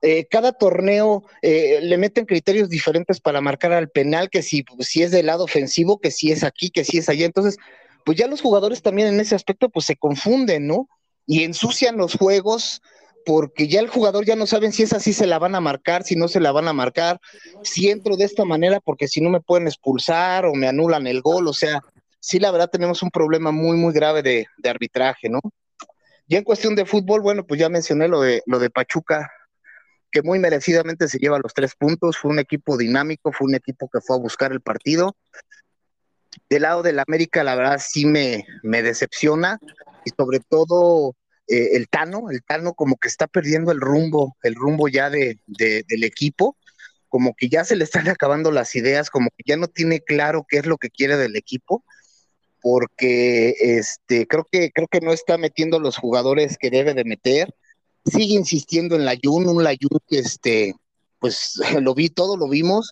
[0.01, 5.03] eh, cada torneo eh, le meten criterios diferentes para marcar al penal, que si, si
[5.03, 7.25] es del lado ofensivo, que si es aquí, que si es allá.
[7.25, 7.57] Entonces,
[8.05, 10.87] pues ya los jugadores también en ese aspecto pues se confunden, ¿no?
[11.25, 12.81] Y ensucian los juegos
[13.25, 16.03] porque ya el jugador ya no saben si es así se la van a marcar,
[16.03, 17.19] si no se la van a marcar,
[17.61, 21.21] si entro de esta manera porque si no me pueden expulsar o me anulan el
[21.21, 21.81] gol, o sea,
[22.19, 25.41] sí la verdad tenemos un problema muy, muy grave de, de arbitraje, ¿no?
[26.29, 29.31] Ya en cuestión de fútbol, bueno, pues ya mencioné lo de, lo de Pachuca,
[30.11, 33.89] que muy merecidamente se lleva los tres puntos, fue un equipo dinámico, fue un equipo
[33.91, 35.17] que fue a buscar el partido.
[36.47, 39.59] Del lado del América, la verdad sí me, me decepciona,
[40.05, 41.15] y sobre todo
[41.47, 45.39] eh, el Tano, el Tano como que está perdiendo el rumbo, el rumbo ya de,
[45.47, 46.55] del equipo,
[47.07, 50.45] como que ya se le están acabando las ideas, como que ya no tiene claro
[50.47, 51.83] qué es lo que quiere del equipo,
[52.61, 57.53] porque este, creo que, creo que no está metiendo los jugadores que debe de meter,
[58.05, 60.75] sigue insistiendo en la Jun, un Layun que este,
[61.19, 62.91] pues lo vi, todo lo vimos,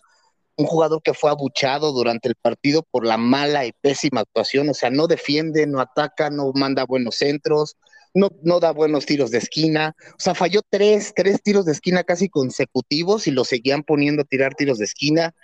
[0.56, 4.74] un jugador que fue abuchado durante el partido por la mala y pésima actuación, o
[4.74, 7.76] sea, no defiende, no ataca, no manda buenos centros,
[8.12, 12.02] no, no da buenos tiros de esquina, o sea, falló tres, tres tiros de esquina
[12.02, 15.34] casi consecutivos y lo seguían poniendo a tirar tiros de esquina.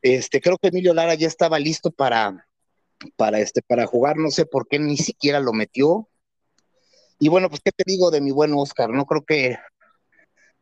[0.00, 2.46] Este, creo que Emilio Lara ya estaba listo para,
[3.16, 6.08] para, este, para jugar, no sé por qué ni siquiera lo metió.
[7.18, 9.58] Y bueno, pues qué te digo de mi buen Oscar, no creo que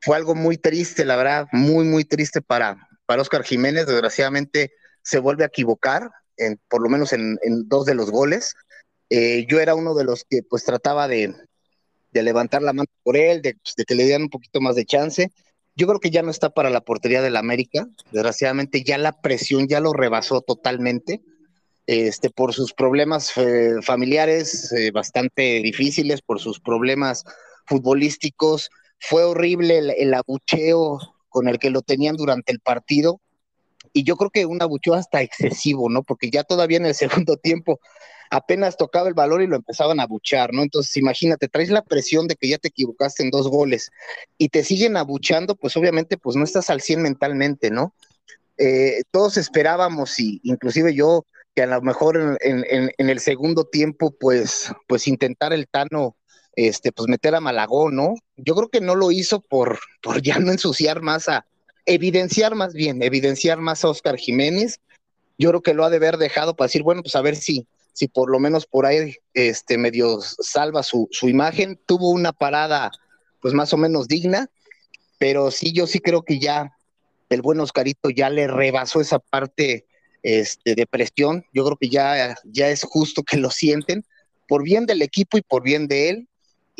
[0.00, 4.72] fue algo muy triste, la verdad, muy, muy triste para, para Oscar Jiménez, desgraciadamente
[5.02, 8.54] se vuelve a equivocar, en, por lo menos en, dos de los goles.
[9.10, 11.34] Eh, yo era uno de los que pues trataba de,
[12.12, 15.30] levantar la mano por él, pues, de, que le dieran un poquito más de chance.
[15.76, 19.68] Yo creo que ya no está para la portería del América, desgraciadamente ya la presión
[19.68, 21.22] ya lo rebasó totalmente.
[21.86, 27.24] Este, por sus problemas eh, familiares eh, bastante difíciles, por sus problemas
[27.66, 28.70] futbolísticos.
[28.98, 30.98] Fue horrible el abucheo
[31.30, 33.20] con el que lo tenían durante el partido.
[33.92, 36.02] Y yo creo que un abucheo hasta excesivo, ¿no?
[36.02, 36.94] Porque ya todavía en el
[37.34, 37.80] segundo tiempo
[38.30, 40.62] apenas tocaba el valor y lo empezaban a abuchear, ¿no?
[40.62, 43.90] Entonces, imagínate, traes la presión de que ya te equivocaste en dos goles
[44.38, 47.92] y te siguen abuchando, pues obviamente, pues no estás al 100 mentalmente, ¿no?
[48.56, 51.24] Eh, todos esperábamos, y inclusive yo,
[51.54, 56.16] que a lo mejor en, en, el segundo tiempo, pues, pues intentar el Tano
[56.54, 58.14] este, pues meter a Malagón, ¿no?
[58.36, 61.46] Yo creo que no lo hizo por, por ya no ensuciar más a,
[61.86, 64.80] evidenciar más bien, evidenciar más a Oscar Jiménez.
[65.38, 67.66] Yo creo que lo ha de haber dejado para decir, bueno, pues a ver si,
[67.92, 71.80] si por lo menos por ahí este medio salva su, su imagen.
[71.86, 72.90] Tuvo una parada,
[73.40, 74.50] pues más o menos digna,
[75.18, 76.76] pero sí, yo sí creo que ya
[77.28, 79.86] el buen Oscarito ya le rebasó esa parte
[80.22, 81.44] este, de presión.
[81.52, 84.04] Yo creo que ya, ya es justo que lo sienten
[84.48, 86.28] por bien del equipo y por bien de él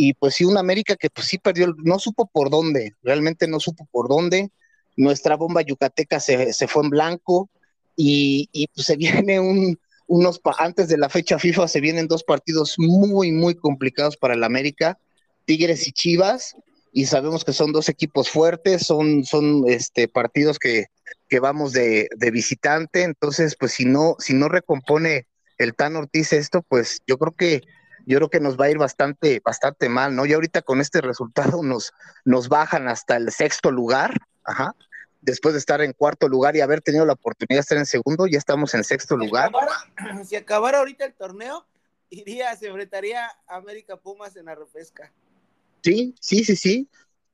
[0.02, 3.60] y pues sí, un América que pues sí perdió, no supo por dónde, realmente no
[3.60, 4.50] supo por dónde.
[4.96, 7.50] Nuestra bomba yucateca se, fue en blanco
[7.96, 12.76] y, pues se viene un, unos, antes de la fecha FIFA se vienen dos partidos
[12.78, 14.98] muy, muy complicados para el América,
[15.44, 16.56] Tigres y Chivas,
[16.92, 20.86] y sabemos que son dos equipos fuertes, son, son este, partidos que,
[21.28, 25.26] que vamos de, de, visitante, entonces pues si no, si no recompone
[25.58, 27.62] el Tan Ortiz esto, pues yo creo que
[28.06, 30.24] yo creo que nos va a ir bastante, bastante mal, ¿no?
[30.26, 31.92] Y ahorita con este resultado nos,
[32.24, 34.74] nos bajan hasta el sexto lugar, ajá,
[35.20, 38.26] después de estar en cuarto lugar y haber tenido la oportunidad de estar en segundo,
[38.26, 39.52] ya estamos en sexto lugar.
[40.24, 41.66] si acabara ahorita el torneo,
[42.08, 45.12] iría, se enfrentaría América Pumas en la repesca.
[45.82, 46.88] Sí, sí, sí, sí.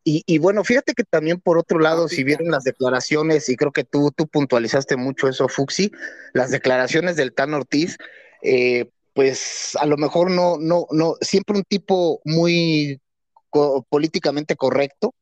[0.05, 3.73] Y, y, bueno, fíjate que también por otro lado, si vieron las declaraciones, y creo
[3.73, 5.91] que tú, tú puntualizaste mucho eso, Fuxi,
[6.33, 7.99] las declaraciones del Tan Ortiz,
[8.43, 13.01] eh, pues a lo mejor no, no, no, siempre un tipo muy
[13.89, 15.15] políticamente correcto,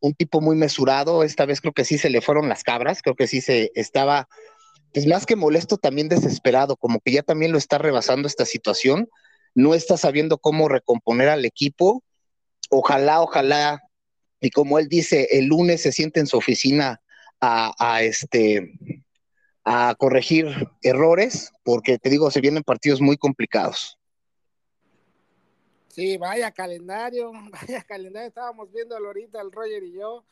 [0.00, 3.14] un tipo muy mesurado, esta vez creo que sí se le fueron las cabras, creo
[3.14, 4.28] que sí se estaba,
[4.92, 9.08] pues más que molesto, también desesperado, como que ya también lo está rebasando esta situación,
[9.54, 12.02] no está sabiendo cómo recomponer al equipo,
[12.72, 13.82] ojalá, ojalá,
[14.40, 17.02] y como él dice, el lunes se siente en su oficina
[17.38, 18.78] a, este,
[19.64, 20.46] a corregir
[20.80, 23.98] errores, porque te digo, se vienen partidos muy complicados.
[25.88, 30.24] Sí, vaya calendario, vaya calendario, estábamos viendo ahorita el Roger y yo,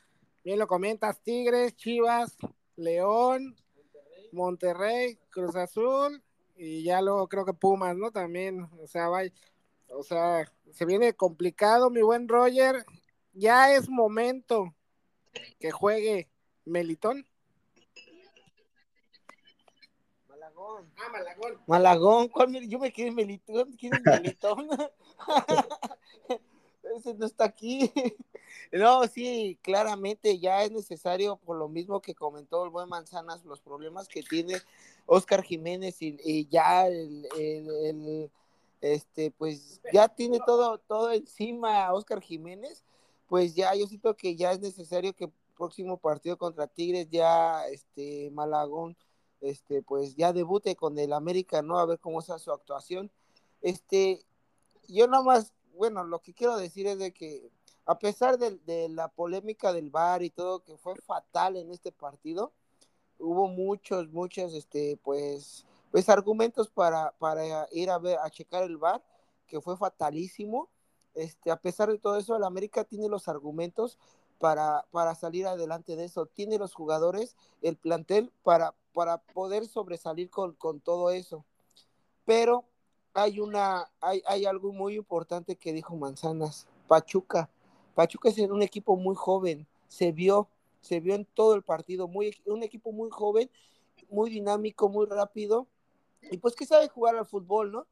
[0.43, 2.37] bien lo comentas, Tigres, Chivas,
[2.77, 3.55] León,
[4.33, 6.23] Monterrey, Cruz Azul,
[6.57, 8.11] y ya luego creo que Pumas, ¿no?
[8.11, 9.31] También, o sea, vaya,
[9.93, 12.85] o sea, se viene complicado, mi buen Roger,
[13.33, 14.75] ya es momento
[15.59, 16.29] que juegue
[16.65, 17.27] Melitón.
[20.97, 21.61] Ah, Malagón.
[21.67, 22.69] Malagón, ¿cuál?
[22.69, 23.73] Yo me quedé Melitón.
[23.73, 24.69] ¿Quién es Melitón?
[26.97, 27.93] Ese no está aquí.
[28.73, 33.61] No, sí, claramente ya es necesario, por lo mismo que comentó el buen Manzanas, los
[33.61, 34.55] problemas que tiene
[35.07, 38.31] Oscar Jiménez y, ya el,
[38.81, 42.85] este, pues ya tiene todo, todo encima Oscar Jiménez,
[43.27, 48.31] pues ya yo siento que ya es necesario que próximo partido contra Tigres ya este
[48.31, 48.97] Malagón
[49.41, 51.79] este pues ya debute con el América, ¿no?
[51.79, 53.11] A ver cómo está su actuación.
[53.63, 54.25] Este
[54.89, 57.51] yo más bueno, lo que quiero decir es de que
[57.87, 62.53] a pesar de, la polémica del VAR y todo que fue fatal en este partido,
[63.19, 68.77] hubo muchos muchos este pues pues argumentos para, para ir a ver a checar el
[68.77, 69.03] VAR
[69.47, 70.71] que fue fatalísimo.
[71.15, 73.99] Este, a pesar de todo eso, el América tiene los argumentos
[74.39, 76.27] para, para salir adelante de eso.
[76.27, 81.45] Tiene los jugadores, el plantel para, para poder sobresalir con, todo eso.
[82.25, 82.65] Pero
[83.13, 87.51] hay una, hay, hay algo muy importante que dijo Manzanas, Pachuca.
[87.95, 90.49] Pachuca es un equipo muy joven, se vio,
[90.81, 93.51] se vio en todo el partido, muy, un equipo muy joven,
[94.09, 95.67] muy dinámico, muy rápido,
[96.23, 97.87] y pues que sabe jugar al fútbol, ¿no?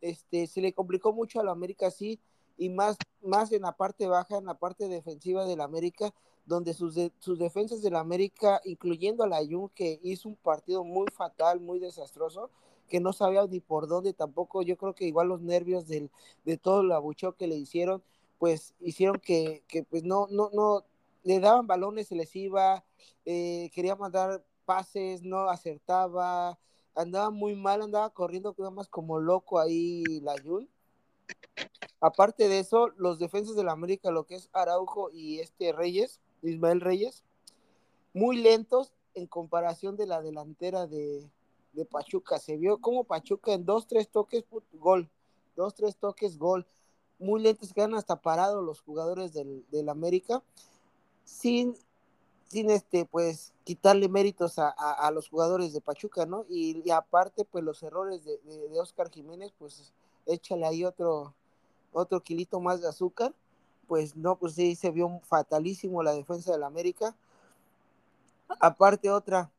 [0.00, 2.20] Este, se le complicó mucho a la América, sí,
[2.56, 6.12] y más, más en la parte baja, en la parte defensiva del América,
[6.46, 11.06] donde sus, sus defensas del América, incluyendo a la Jun, que hizo un partido muy
[11.12, 12.50] fatal, muy desastroso,
[12.88, 16.10] que no sabía ni por dónde tampoco, yo creo que igual los nervios del,
[16.44, 18.02] de todo el abucheo que le hicieron,
[18.38, 20.84] pues hicieron que, que pues no, no, no,
[21.22, 22.84] le daban balones, se les iba,
[23.24, 26.58] eh, quería mandar pases, no acertaba,
[26.94, 30.68] andaba muy mal, andaba corriendo nada más como loco ahí la Jun.
[32.00, 36.20] Aparte de eso, los defensas de la América, lo que es Araujo y este Reyes,
[36.42, 37.24] Ismael Reyes,
[38.14, 41.28] muy lentos en comparación de la delantera de,
[41.90, 42.38] Pachuca.
[42.38, 45.08] Se vio como Pachuca en dos, tres toques, gol.
[45.56, 46.66] Dos, tres toques, gol.
[47.18, 50.42] Muy lentos, quedan hasta parados los jugadores del, América,
[51.24, 51.74] sin,
[52.50, 56.44] sin este, pues, quitarle méritos a, los jugadores de Pachuca, ¿no?
[56.48, 59.92] Y, aparte, pues, los errores de, de Oscar Jiménez, pues,
[60.26, 61.34] échale ahí otro,
[61.92, 63.34] otro kilito más de azúcar,
[63.86, 67.16] pues no, pues sí, se vio fatalísimo la defensa del América.
[68.60, 69.50] Aparte otra,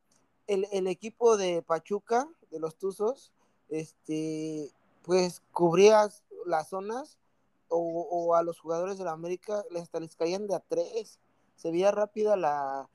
[0.46, 3.32] el, equipo de Pachuca, de los Tuzos,
[3.68, 4.70] este,
[5.02, 6.08] pues cubría
[6.46, 7.18] las zonas
[7.68, 11.18] o, a los jugadores del América hasta les caían de a tres.
[11.56, 12.88] Se veía rápida la,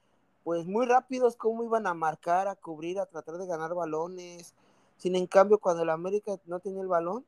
[0.43, 4.53] pues muy rápidos cómo iban a marcar, a cubrir, a tratar de ganar balones.
[4.97, 7.25] Sin en cambio, cuando el América no tenía el balón,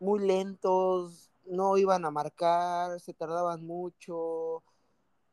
[0.00, 4.62] muy lentos, no iban a marcar, se tardaban mucho.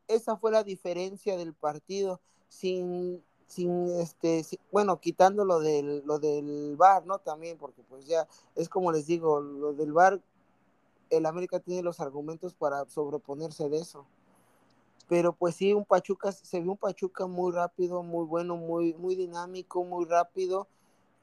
[0.07, 6.75] Esa fue la diferencia del partido, sin, sin este, bueno, quitando lo del, lo del
[6.77, 7.19] bar, ¿no?
[7.19, 10.21] También, porque pues ya, es como les digo, lo del bar,
[11.09, 14.05] el América tiene los argumentos para sobreponerse de eso.
[15.09, 19.15] Pero pues sí, un Pachuca, se vio un Pachuca muy rápido, muy bueno, muy, muy
[19.15, 20.67] dinámico, muy rápido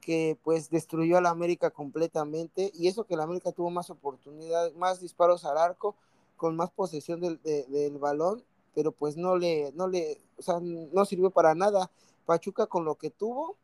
[0.01, 4.75] que pues destruyó a la América completamente y eso que la América tuvo más oportunidades,
[4.75, 5.95] más disparos al arco,
[6.35, 8.43] con más posesión del, del balón,
[8.75, 11.89] pero pues no le, no le, o sea, no sirvió para nada.
[12.25, 13.55] Pachuca con lo que tuvo,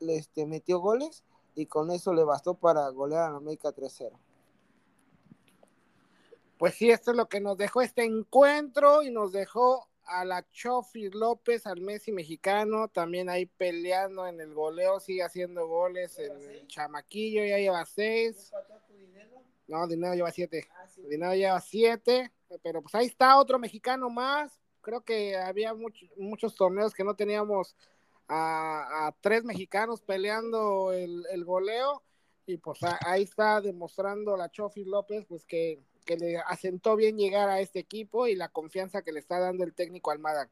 [0.00, 4.12] este, metió goles y con eso le bastó para golear a la América 3-0.
[6.58, 10.44] Pues sí, esto es lo que nos dejó este encuentro y nos dejó a la
[10.50, 16.66] Chofi López, al Messi mexicano, también ahí peleando en el goleo, sigue haciendo goles, el,
[16.66, 18.50] chamaquillo ya lleva seis.
[19.68, 20.66] No, Dinero lleva siete.
[20.72, 22.32] Ah, Dinero lleva siete,
[22.62, 24.58] pero pues ahí está otro mexicano más.
[24.80, 25.74] Creo que había
[26.16, 27.76] muchos torneos que no teníamos
[28.26, 32.02] a, tres mexicanos peleando el, el goleo
[32.46, 37.50] y pues ahí está demostrando la Chofi López pues que que le asentó bien llegar
[37.50, 40.48] a este equipo y la confianza que le está dando el técnico Almada.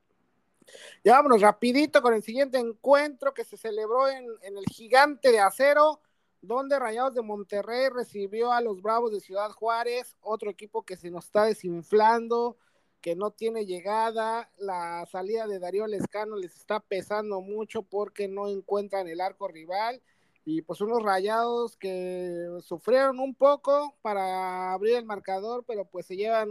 [1.02, 5.40] Ya vámonos rapidito con el siguiente encuentro que se celebró en, en, el Gigante de
[5.40, 6.02] Acero,
[6.42, 11.10] donde Rayados de Monterrey recibió a los Bravos de Ciudad Juárez, otro equipo que se
[11.10, 12.58] nos está desinflando,
[13.00, 18.48] que no tiene llegada, la salida de Darío Lescano les está pesando mucho porque no
[18.48, 20.02] encuentran el arco rival
[20.48, 26.16] y pues unos rayados que sufrieron un poco para abrir el marcador, pero pues se
[26.16, 26.50] llevan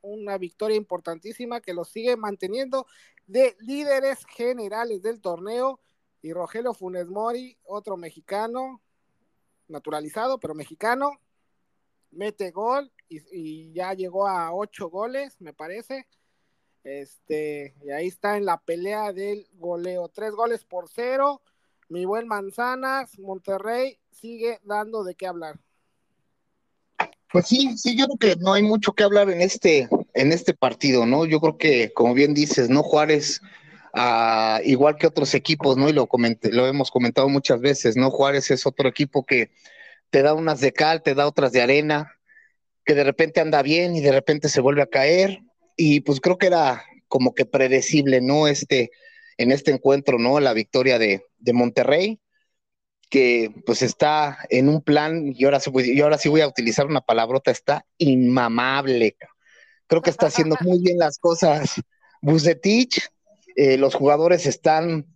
[0.00, 2.86] una victoria importantísima que los sigue manteniendo
[3.26, 5.80] de líderes generales del torneo.
[6.22, 8.80] Y Rogelio Funes Mori, otro mexicano,
[9.66, 11.18] naturalizado, pero mexicano,
[12.12, 16.06] mete gol y, y ya llegó a ocho goles, me parece.
[16.84, 21.42] Este, y ahí está en la pelea del goleo, tres goles por cero
[21.90, 25.58] mi buen Manzanas, Monterrey sigue dando de qué hablar.
[27.32, 30.54] Pues sí, sí, yo creo que no hay mucho que hablar en este, en este
[30.54, 31.26] partido, ¿no?
[31.26, 32.82] Yo creo que, como bien dices, ¿no?
[32.82, 33.40] Juárez,
[33.92, 35.88] ah, igual que otros equipos, ¿no?
[35.88, 38.10] Y lo, comenté, lo hemos comentado muchas veces, ¿no?
[38.10, 39.50] Juárez es otro equipo que
[40.10, 42.12] te da unas de cal, te da otras de arena,
[42.84, 45.40] que de repente anda bien y de repente se vuelve a caer.
[45.76, 48.46] y pues creo que era como que predecible, ¿no?
[48.48, 48.90] Este,
[49.40, 50.38] en este encuentro, ¿no?
[50.38, 52.20] La victoria de, de Monterrey,
[53.08, 56.86] que pues está en un plan, y ahora, sí, y ahora sí voy a utilizar
[56.86, 59.16] una palabrota, está inmamable.
[59.86, 61.80] Creo que está haciendo muy bien las cosas.
[62.20, 63.08] Bucetich,
[63.56, 65.06] eh, los jugadores están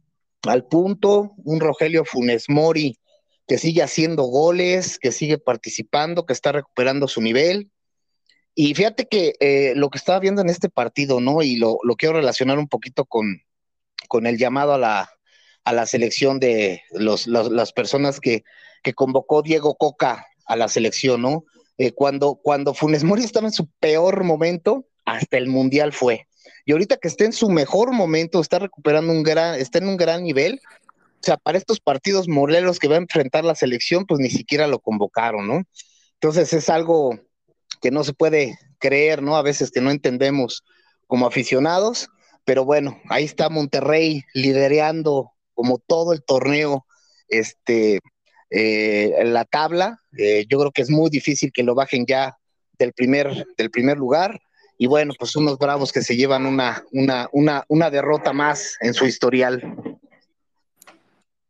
[0.42, 2.98] al punto, un Rogelio Funes Mori
[3.46, 7.70] que sigue haciendo goles, que sigue participando, que está recuperando su nivel.
[8.54, 11.42] Y fíjate que eh, lo que estaba viendo en este partido, ¿no?
[11.42, 13.42] Y lo, lo quiero relacionar un poquito con,
[14.08, 15.10] con el llamado a la,
[15.64, 18.44] a la selección de los, las personas que,
[18.82, 21.44] que, convocó Diego Coca a la selección, ¿no?
[21.78, 26.28] Eh, cuando, cuando Funes Mori estaba en su peor momento, hasta el Mundial fue.
[26.64, 29.96] Y ahorita que está en su mejor momento, está recuperando un gran, está en un
[29.96, 34.20] gran nivel, o sea, para estos partidos morelos que va a enfrentar la selección, pues
[34.20, 35.62] ni siquiera lo convocaron, ¿no?
[36.14, 37.18] Entonces es algo
[37.80, 39.36] que no se puede creer, ¿no?
[39.36, 40.64] A veces que no entendemos
[41.06, 42.08] como aficionados,
[42.44, 46.86] pero bueno, ahí está Monterrey liderando como todo el torneo,
[47.28, 48.00] este,
[48.50, 50.00] eh, la tabla.
[50.18, 52.36] Eh, yo creo que es muy difícil que lo bajen ya
[52.78, 54.40] del primer, del primer lugar.
[54.76, 58.92] Y bueno, pues unos bravos que se llevan una, una, una, una derrota más en
[58.92, 59.62] su historial.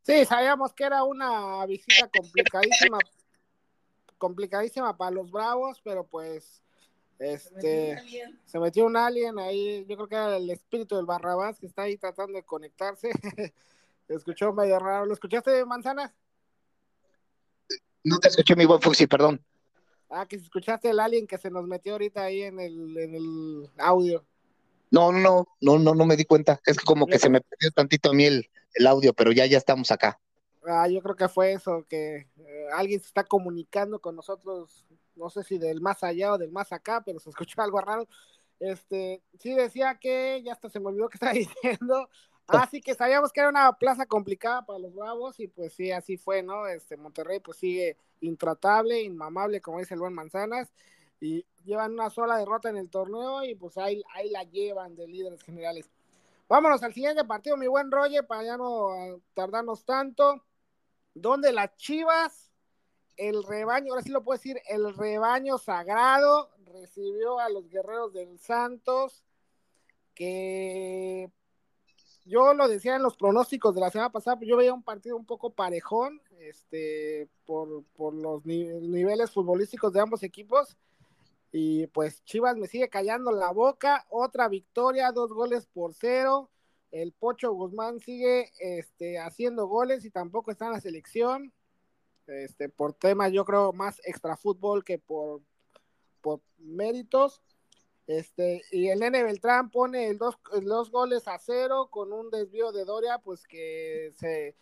[0.03, 2.99] Sí, sabíamos que era una visita complicadísima,
[4.19, 6.64] complicadísima para los Bravos, pero pues
[7.19, 7.97] este
[8.45, 11.83] se metió un alien ahí, yo creo que era el espíritu del Barrabás que está
[11.83, 13.11] ahí tratando de conectarse.
[14.09, 15.07] escuchó medio raro.
[15.07, 16.13] ¿Lo escuchaste, Manzanas?
[18.03, 19.43] No te escuché mi buen Fuxi, perdón.
[20.11, 23.71] Ah, que escuchaste el alien que se nos metió ahorita ahí en el, en el
[23.79, 24.25] audio.
[24.91, 26.61] No, no, no, no, no me di cuenta.
[26.67, 29.59] Es como que se me perdió tantito a mí el, el audio, pero ya, ya
[29.59, 30.21] estamos acá.
[30.67, 34.87] Ah, yo creo que fue eso, que eh, alguien se está comunicando con nosotros,
[35.17, 38.09] no sé si del más allá o del más acá, pero se escuchó algo raro.
[38.61, 42.09] Este, sí decía que, ya hasta se me olvidó que estaba diciendo,
[42.47, 46.17] así que sabíamos que era una plaza complicada para los Bravos y pues sí, así
[46.17, 46.67] fue, ¿no?
[46.67, 50.73] Este, Monterrey pues sigue intratable, inmamable, como dice el buen Manzanas,
[51.21, 55.09] y llevan una sola derrota en el torneo y pues ahí, ahí la llevan de
[55.09, 55.91] líderes generales.
[56.49, 60.45] Vámonos al siguiente partido, mi buen Roger, para ya no tardarnos tanto.
[61.15, 62.44] Donde las Chivas,
[63.17, 68.39] el rebaño, ahora sí lo puedo decir, el rebaño sagrado recibió a los guerreros del
[68.39, 69.25] Santos,
[70.15, 71.31] que
[72.25, 75.17] yo lo decía en los pronósticos de la semana pasada, pues yo veía un partido
[75.17, 80.77] un poco parejón, este, por, por los niveles futbolísticos de ambos equipos.
[81.53, 84.07] Y pues Chivas me sigue callando la boca.
[84.09, 86.51] Otra victoria, dos goles por cero.
[86.91, 91.53] El Pocho Guzmán sigue este, haciendo goles y tampoco está en la selección.
[92.27, 95.43] Este, por temas, yo creo, más extra fútbol que por,
[96.21, 97.43] por méritos.
[98.07, 102.85] Este, y el Nene Beltrán pone el dos, goles a cero con un desvío de
[102.85, 104.57] Doria, pues que se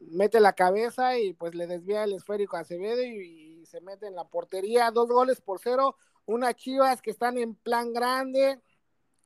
[0.00, 4.08] mete la cabeza y pues le desvía el esférico a Acevedo y, y se mete
[4.08, 5.96] en la portería, dos goles por cero
[6.26, 8.60] unas chivas que están en plan grande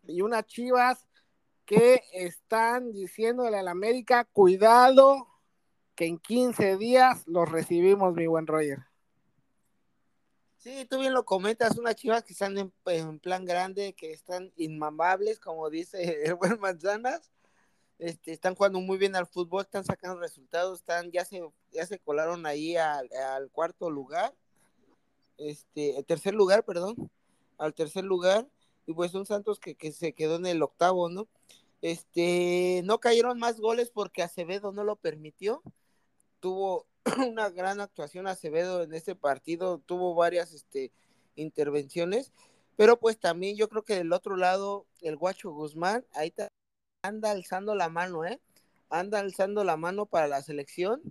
[0.06, 1.06] y unas chivas
[1.64, 5.26] que están diciéndole a la América, cuidado,
[5.96, 8.84] que en 15 días los recibimos, mi buen Roger.
[10.58, 15.40] Sí, tú bien lo comentas, unas chivas que están en, plan grande, que están inmamables,
[15.40, 17.32] como dice el buen Manzanas,
[17.98, 21.42] este, están jugando muy bien al fútbol, están sacando resultados, están, ya se,
[21.72, 24.34] ya se colaron ahí al cuarto lugar
[25.38, 27.10] este, el tercer lugar, perdón,
[27.58, 28.48] al tercer lugar,
[28.86, 31.28] y pues un Santos que, que, se quedó en el octavo, ¿no?
[31.82, 35.62] Este, no cayeron más goles porque Acevedo no lo permitió,
[36.46, 36.86] tuvo
[37.28, 40.92] una gran actuación Acevedo en este partido, tuvo varias este,
[41.34, 42.30] intervenciones,
[42.76, 46.32] pero pues también yo creo que del otro lado, el Guacho Guzmán, ahí
[47.02, 48.40] anda alzando la mano, ¿eh?
[48.90, 51.02] Anda alzando la mano para la selección.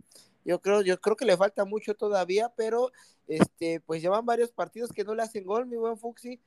[0.46, 2.94] Yo creo, yo creo que le falta mucho todavía, pero
[3.28, 6.40] este, pues llevan varios partidos que no le hacen gol, mi buen Fuxi,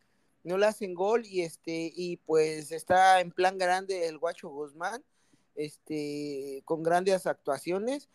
[0.45, 5.05] no le hacen gol y este, y pues está en plan grande el Guacho Guzmán,
[5.57, 8.09] este, con grandes actuaciones.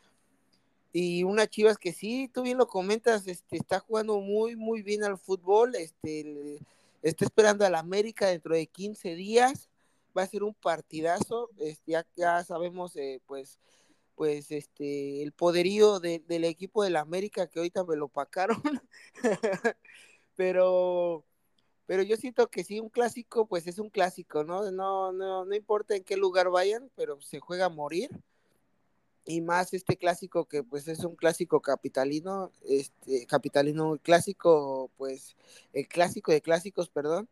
[0.94, 5.04] Y una Chivas que sí, tú bien lo comentas, este, está jugando muy, muy bien
[5.04, 6.60] al fútbol, este,
[7.02, 9.70] está esperando al América dentro de 15 días,
[10.16, 13.58] va a ser un partidazo, este, ya, ya sabemos, eh, pues,
[14.16, 18.62] pues este el poderío del equipo de la América que ahorita me lo pacaron
[20.36, 21.26] pero
[21.86, 25.56] pero yo siento que sí un clásico pues es un clásico no no no no
[25.56, 28.12] importa en qué lugar vayan pero se juega a morir
[29.26, 35.36] y más este clásico que pues es un clásico capitalino este capitalino clásico pues
[35.74, 37.30] el clásico de clásicos perdón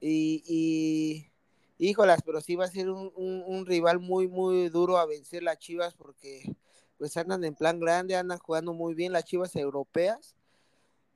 [0.00, 1.32] Y, y
[1.78, 5.58] híjolas, pero sí va a ser un, un, rival muy, muy duro a vencer las
[5.58, 6.54] Chivas porque
[6.98, 10.34] pues andan en plan grande, andan jugando muy bien las Chivas europeas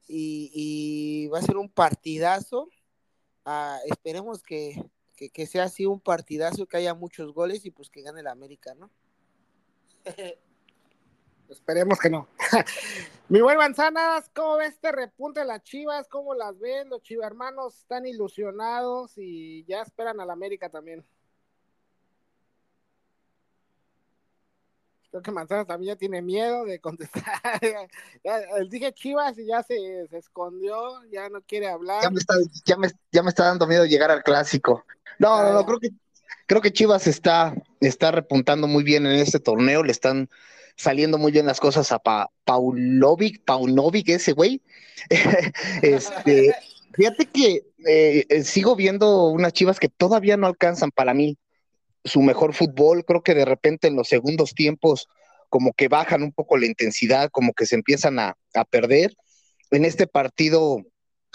[0.08, 2.68] y, va a ser un partidazo.
[3.44, 4.82] Ah, esperemos que,
[5.16, 8.74] que, sea así un partidazo, que haya muchos goles y pues que gane el América,
[8.74, 8.90] ¿no?
[11.48, 12.28] Esperemos que no.
[13.28, 16.06] Mi buen Manzanas, ¿cómo ves este repunte de las chivas?
[16.08, 16.90] ¿Cómo las ven?
[16.90, 21.04] Los chivermanos están ilusionados y ya esperan al América también.
[25.10, 27.22] Creo que Manzanas también ya tiene miedo de contestar.
[28.68, 32.02] dije Chivas y ya se, escondió, ya no quiere hablar.
[32.02, 32.34] Ya me, está,
[32.66, 32.76] ya,
[33.22, 34.84] me, está dando miedo llegar al clásico.
[35.18, 35.90] No, no, no, creo que,
[36.46, 40.28] creo que Chivas está, está repuntando muy bien en este torneo, le están
[40.76, 44.62] saliendo muy bien las cosas a pa Paulovic, Paunovic, ese güey.
[45.82, 46.54] este,
[46.94, 51.36] fíjate que eh, eh, sigo viendo unas chivas que todavía no alcanzan para mí
[52.04, 53.04] su mejor fútbol.
[53.04, 55.08] Creo que de repente en los segundos tiempos
[55.48, 59.16] como que bajan un poco la intensidad, como que se empiezan a, a perder.
[59.70, 60.82] En este partido,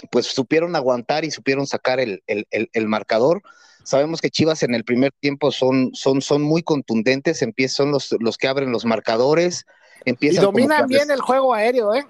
[0.10, 3.41] pues supieron aguantar y supieron sacar el, el, el marcador.
[3.84, 8.16] Sabemos que Chivas en el primer tiempo son, son, son muy contundentes, empiezan, son los,
[8.20, 9.66] los que abren los marcadores.
[10.06, 12.06] Empiezan y dominan bien el juego aéreo, ¿eh?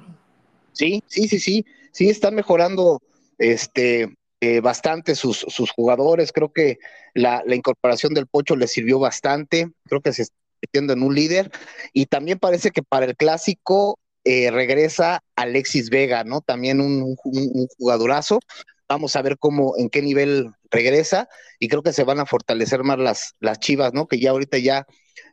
[0.73, 1.65] Sí, sí, sí, sí.
[1.91, 3.01] Sí, están mejorando
[3.37, 6.31] este, eh, bastante sus, sus, jugadores.
[6.31, 6.79] Creo que
[7.13, 9.69] la, la, incorporación del Pocho les sirvió bastante.
[9.85, 11.51] Creo que se está metiendo en un líder.
[11.93, 16.39] Y también parece que para el clásico eh, regresa Alexis Vega, ¿no?
[16.41, 18.39] También un, un, un, jugadorazo.
[18.87, 21.29] Vamos a ver cómo, en qué nivel regresa
[21.59, 24.07] y creo que se van a fortalecer más las, las Chivas, ¿no?
[24.07, 24.85] Que ya ahorita ya,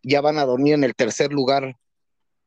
[0.02, 1.76] ya van a dormir en el tercer lugar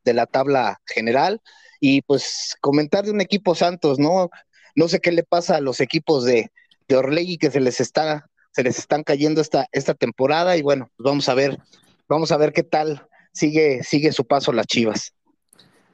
[0.03, 1.41] de la tabla general.
[1.79, 4.29] Y pues comentar de un equipo Santos, ¿no?
[4.75, 6.51] No sé qué le pasa a los equipos de,
[6.87, 10.89] de Orlegui que se les está, se les están cayendo esta, esta temporada, y bueno,
[10.95, 11.57] pues vamos a ver,
[12.07, 15.13] vamos a ver qué tal sigue, sigue su paso las Chivas.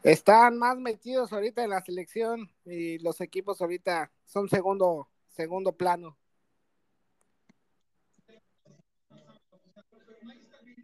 [0.03, 6.17] Están más metidos ahorita en la selección y los equipos ahorita son segundo, segundo plano.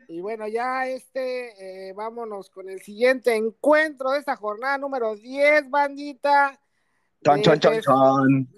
[0.10, 5.70] Y bueno, ya este, eh, vámonos con el siguiente encuentro de esta jornada número 10,
[5.70, 6.60] bandita.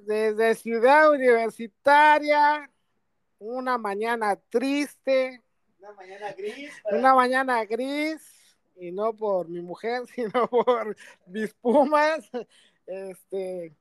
[0.06, 2.70] desde, Ciudad Universitaria,
[3.38, 5.42] una mañana triste.
[5.80, 6.72] Una mañana gris.
[6.92, 8.37] Una mañana gris
[8.80, 10.96] y no por mi mujer, sino por
[11.28, 12.30] mis Pumas.
[12.86, 13.74] Este,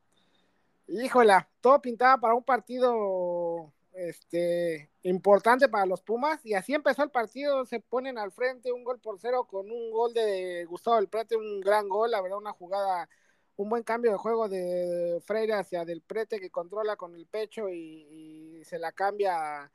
[0.89, 7.11] híjola, todo pintaba para un partido este, importante para los Pumas y así empezó el
[7.11, 11.09] partido, se ponen al frente un gol por cero con un gol de Gustavo del
[11.09, 13.09] Prete, un gran gol, la verdad una jugada,
[13.57, 17.71] un buen cambio de juego de Freire hacia del Prete que controla con el pecho
[17.71, 19.71] y, se la cambia,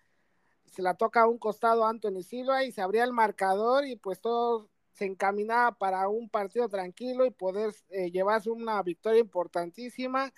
[0.65, 3.95] se la toca a un costado a Anthony Silva y se abría el marcador y
[3.95, 10.33] pues todos se encaminaba para un partido tranquilo y poder eh, llevarse una victoria importantísima.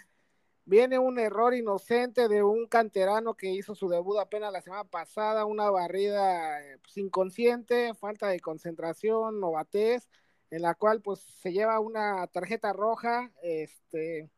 [0.65, 5.45] Viene un error inocente de un canterano que hizo su debut apenas la semana pasada,
[5.45, 10.09] una barrida eh, pues, inconsciente, falta de concentración, novatez,
[10.51, 14.29] en la cual pues se lleva una tarjeta roja, este,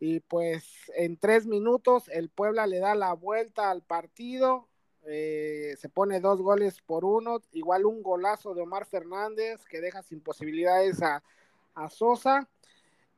[0.00, 0.64] y pues
[0.96, 4.68] en tres minutos el Puebla le da la vuelta al partido,
[5.06, 10.02] eh, se pone dos goles por uno, igual un golazo de Omar Fernández que deja
[10.02, 11.22] sin posibilidades a,
[11.90, 12.48] Sosa.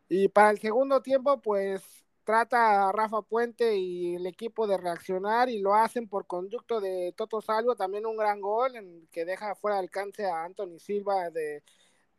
[0.08, 1.82] Y para el segundo tiempo, pues
[2.24, 7.12] trata a Rafa Puente y el equipo de reaccionar y lo hacen por conducto de
[7.16, 11.30] Toto Salvo, también un gran gol en que deja fuera de alcance a Anthony Silva
[11.30, 11.62] de,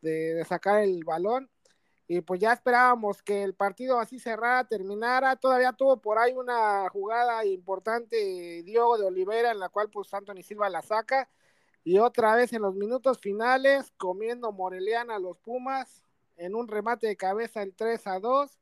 [0.02, 1.50] de sacar el balón
[2.08, 6.88] y pues ya esperábamos que el partido así cerrara, terminara, todavía tuvo por ahí una
[6.90, 11.30] jugada importante Diogo de Olivera en la cual pues Anthony Silva la saca.
[11.84, 16.04] Y otra vez en los minutos finales comiendo Moreliana a los Pumas
[16.38, 18.58] en un remate de cabeza el 3 a 2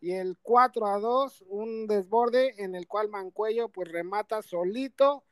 [0.00, 5.25] y el 4 a 2 un desborde en el cual Mancuello pues remata solito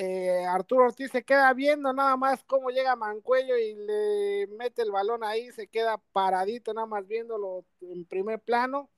[0.00, 4.92] eh, Arturo Ortiz se queda viendo nada más cómo llega Mancuello y le mete el
[4.92, 8.88] balón ahí, se queda paradito nada más viéndolo en primer plano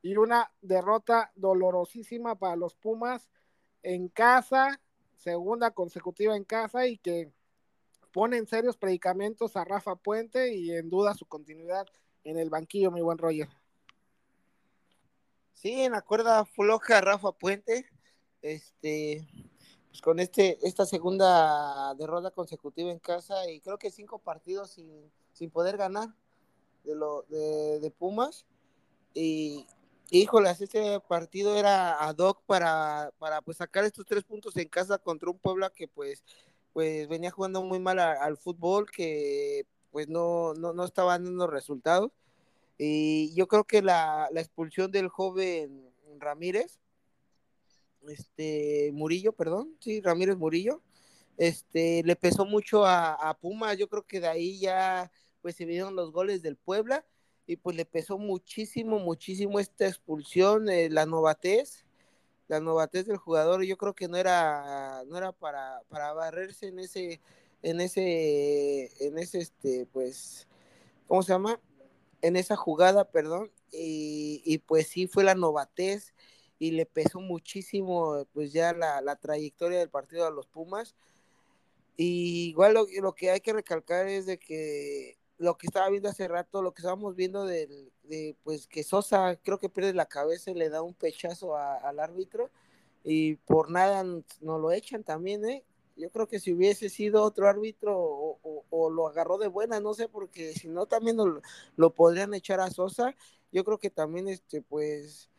[0.00, 3.28] y una derrota dolorosísima para los Pumas
[3.82, 4.80] en casa,
[5.16, 7.30] segunda consecutiva en casa y que
[8.10, 11.86] pone en serios predicamentos a Rafa Puente y en duda su continuidad
[12.24, 13.50] en el banquillo, mi buen Roger.
[15.52, 17.84] Sí, en la cuerda floja Rafa Puente,
[18.40, 19.28] este,
[19.96, 25.10] pues, con este, esta segunda derrota consecutiva en casa y creo que cinco partidos sin,
[25.32, 26.10] sin poder ganar
[26.84, 28.44] de, lo, de, Pumas.
[29.14, 29.66] Y,
[30.10, 34.98] Híjolas, ese partido era ad hoc para, para pues sacar estos tres puntos en casa
[34.98, 36.22] contra un Puebla que pues,
[36.74, 42.12] pues venía jugando muy mal al fútbol, que pues no, no, no estaba dando resultados.
[42.76, 46.78] Y yo creo que la, la expulsión del joven Ramírez,
[48.10, 50.82] este Murillo, perdón, sí, Ramírez Murillo,
[51.36, 55.10] este le pesó mucho a, Puma, yo creo que de ahí ya
[55.42, 57.04] pues se vieron los goles del Puebla
[57.46, 61.84] y pues le pesó muchísimo, muchísimo esta expulsión, eh, la novatez,
[62.48, 66.78] la novatez del jugador, yo creo que no era, no era para, para barrerse en
[66.80, 67.20] ese,
[67.62, 70.48] en ese, en ese, este, pues,
[71.06, 71.60] ¿cómo se llama?
[72.22, 76.14] En esa jugada, perdón, y, y pues sí fue la novatez
[76.58, 80.94] y le pesó muchísimo, pues ya la, la trayectoria del partido a los Pumas.
[81.96, 86.08] Y igual lo, lo que hay que recalcar es de que lo que estaba viendo
[86.08, 87.90] hace rato, lo que estábamos viendo de,
[88.42, 92.50] pues que Sosa creo que pierde la cabeza y le da un pechazo al árbitro
[93.04, 94.04] y por nada
[94.40, 95.64] no lo echan también, ¿eh?
[95.96, 100.08] Yo creo que si hubiese sido otro árbitro o, lo agarró de buena, no sé,
[100.08, 101.16] porque si no también
[101.76, 103.14] lo, podrían echar a Sosa.
[103.50, 105.30] Yo creo que también, este, pues,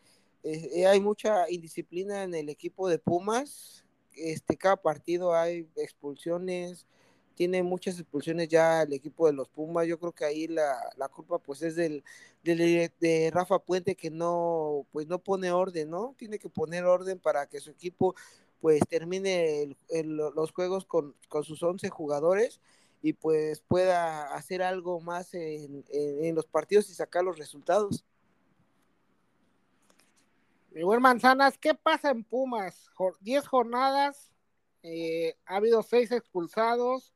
[0.53, 3.85] eh, hay mucha indisciplina en el equipo de Pumas.
[4.13, 6.87] Este, cada partido hay expulsiones,
[7.35, 9.87] tiene muchas expulsiones ya el equipo de los Pumas.
[9.87, 12.03] Yo creo que ahí la, la culpa pues es del,
[12.43, 16.15] de Rafa Puente que no pues no pone orden, ¿no?
[16.17, 18.15] Tiene que poner orden para que su equipo
[18.61, 22.59] pues termine los juegos con, sus 11 jugadores
[23.01, 25.83] y pues pueda hacer algo más en,
[26.35, 28.03] los partidos y sacar los resultados.
[30.77, 32.87] Igual Manzanas, ¿qué pasa en Pumas?
[33.21, 34.31] 10 jornadas,
[34.83, 37.15] eh, ha habido 6 expulsados,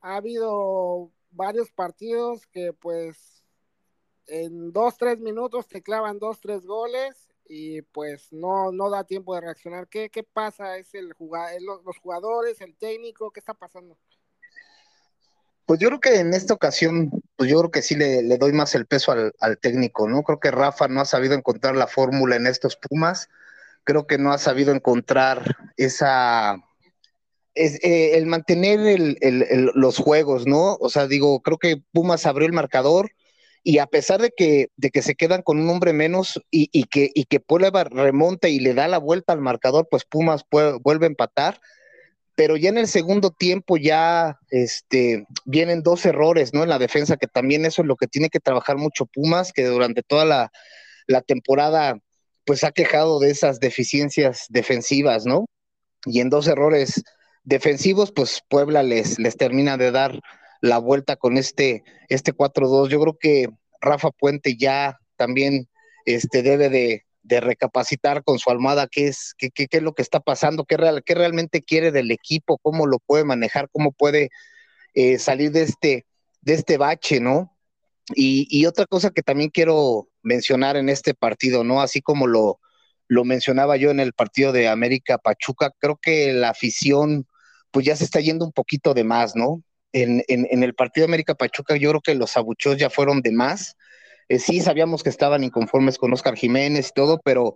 [0.00, 3.42] ha habido varios partidos que pues
[4.26, 9.34] en dos, tres minutos te clavan dos, tres goles y pues no, no da tiempo
[9.34, 9.88] de reaccionar.
[9.88, 10.78] ¿Qué, qué pasa?
[10.78, 11.12] ¿Es el
[11.60, 13.32] los jugadores, el técnico?
[13.32, 13.98] ¿Qué está pasando?
[15.66, 18.74] Pues yo creo que en esta ocasión, pues yo creo que sí le, doy más
[18.74, 20.22] el peso al, técnico, ¿no?
[20.22, 23.28] Creo que Rafa no ha sabido encontrar la fórmula en estos Pumas,
[23.84, 26.56] creo que no ha sabido encontrar esa,
[27.54, 29.16] es, eh, el mantener
[29.74, 30.76] los juegos, ¿no?
[30.80, 33.10] O sea, digo, creo que Pumas abrió el marcador
[33.62, 34.68] y a pesar de que,
[35.02, 38.74] se quedan con un hombre menos y, y que, y que Puebla remonta y le
[38.74, 41.60] da la vuelta al marcador, pues Pumas vuelve a empatar.
[42.36, 46.62] Pero ya en el segundo tiempo ya este, vienen dos errores, ¿no?
[46.64, 49.64] En la defensa, que también eso es lo que tiene que trabajar mucho Pumas, que
[49.64, 50.50] durante toda la,
[51.26, 51.98] temporada
[52.44, 55.46] pues ha quejado de esas deficiencias defensivas, ¿no?
[56.06, 57.02] Y en dos errores
[57.44, 60.20] defensivos, pues Puebla les, les termina de dar
[60.60, 62.88] la vuelta con este, este 4-2.
[62.88, 63.48] Yo creo que
[63.80, 65.68] Rafa Puente ya también
[66.04, 70.20] este, debe de, recapacitar con su almada qué es, qué, qué, es lo que está
[70.20, 74.30] pasando, qué, qué realmente quiere del equipo, cómo lo puede manejar, cómo puede
[74.94, 76.06] eh, salir de este,
[76.42, 77.56] de este bache, ¿no?
[78.14, 81.80] Y, y, otra cosa que también quiero mencionar en este partido, ¿no?
[81.80, 82.60] Así como lo,
[83.08, 87.26] lo mencionaba yo en el partido de América Pachuca, creo que la afición
[87.70, 89.62] pues ya se está yendo un poquito de más, ¿no?
[89.92, 93.76] En, el partido de América Pachuca yo creo que los abuchos ya fueron de más.
[94.28, 97.54] Eh, sí sabíamos que estaban inconformes con Oscar Jiménez y todo, pero,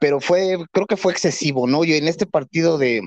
[0.00, 1.84] pero fue, creo que fue excesivo, ¿no?
[1.84, 3.02] Y en este partido de,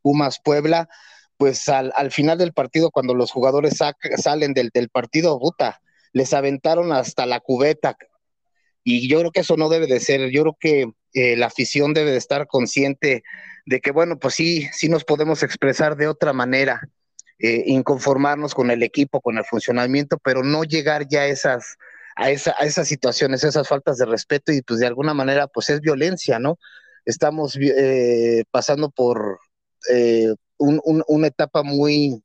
[0.00, 0.88] Pumas Puebla,
[1.36, 3.78] pues al, final del partido, cuando los jugadores
[4.16, 5.82] salen del, partido, puta,
[6.12, 7.96] les aventaron hasta la cubeta.
[8.82, 11.92] Y yo creo que eso no debe de ser, yo creo que eh, la afición
[11.92, 13.22] debe de estar consciente
[13.66, 16.88] de que, bueno, pues sí, sí nos podemos expresar de otra manera,
[17.44, 21.76] eh, inconformarnos con el equipo, con el funcionamiento, pero no llegar ya a esas,
[22.14, 25.68] a, esa, a esas situaciones, esas faltas de respeto y pues de alguna manera pues
[25.68, 26.60] es violencia, ¿no?
[27.04, 29.40] Estamos eh, pasando por
[29.90, 32.22] eh, una etapa muy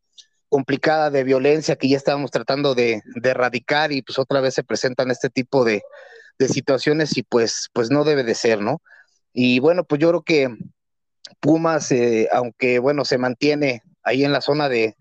[0.49, 5.09] complicada de violencia que ya estábamos tratando de, erradicar y pues otra vez se presentan
[5.09, 5.81] este tipo de,
[6.47, 8.83] situaciones y pues, pues no debe de ser, ¿no?
[9.33, 10.55] Y bueno, pues yo creo que
[11.39, 11.91] Pumas,
[12.31, 14.95] aunque bueno, se mantiene ahí en la zona de,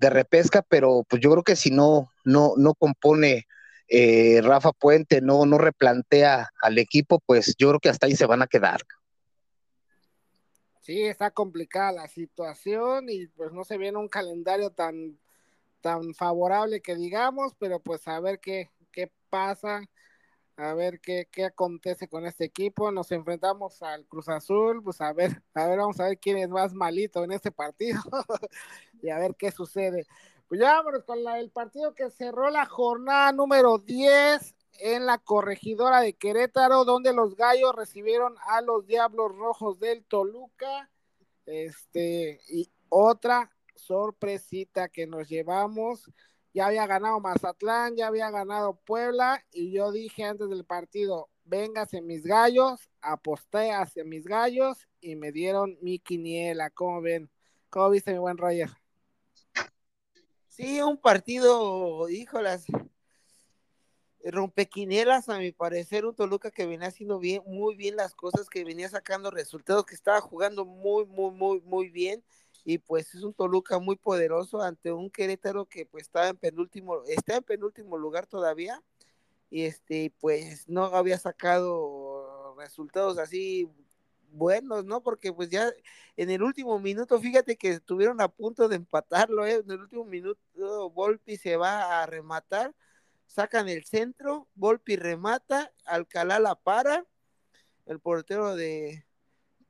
[0.00, 3.46] repesca, pero pues yo creo que si no, no, no compone
[3.88, 8.26] eh, Rafa Puente, no, no replantea al equipo, pues yo creo que hasta ahí se
[8.26, 8.80] van a quedar.
[10.80, 15.18] Sí, está complicada la situación y pues no se viene un calendario tan,
[15.80, 19.82] tan favorable que digamos, pero pues a ver qué, qué pasa
[20.58, 22.90] a ver qué, qué acontece con este equipo.
[22.90, 26.48] Nos enfrentamos al Cruz Azul, pues a ver, a ver, vamos a ver quién es
[26.48, 28.00] más malito en este partido
[29.00, 30.06] y a ver qué sucede.
[30.48, 34.54] Pues ya vámonos con el partido que cerró la jornada número 10.
[34.80, 40.90] en la corregidora de Querétaro, donde los gallos recibieron a los Diablos Rojos del Toluca.
[41.46, 46.10] Este, y otra sorpresita que nos llevamos.
[46.54, 52.00] Ya había ganado Mazatlán, ya había ganado Puebla, y yo dije antes del partido, véngase
[52.00, 56.70] mis gallos, aposté hacia mis gallos y me dieron mi quiniela.
[56.70, 57.30] ¿Cómo ven?
[57.70, 58.70] ¿Cómo viste mi buen Roger?
[60.48, 62.66] Sí, un partido, híjolas,
[64.24, 68.64] rompequinielas a mi parecer, un Toluca que venía haciendo bien, muy bien las cosas, que
[68.64, 72.24] venía sacando resultados, que estaba jugando muy, muy, muy, muy bien,
[72.64, 77.02] y pues es un Toluca muy poderoso ante un Querétaro que pues estaba en penúltimo,
[77.06, 78.82] está en penúltimo lugar todavía,
[79.50, 83.70] y este, pues no había sacado resultados así
[84.30, 85.02] buenos, ¿no?
[85.02, 85.72] Porque pues ya
[86.16, 89.62] en el último minuto, fíjate que estuvieron a punto de empatarlo, ¿eh?
[89.64, 92.74] En el último minuto Volpi se va a rematar,
[93.26, 97.06] sacan el centro, Volpi remata, Alcalá la para,
[97.86, 99.06] el portero de,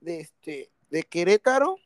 [0.01, 1.77] de este de Querétaro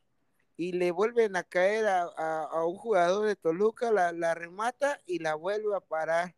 [0.62, 5.34] y le vuelven a caer a, un jugador de Toluca, la, la remata y la
[5.34, 6.34] vuelve a parar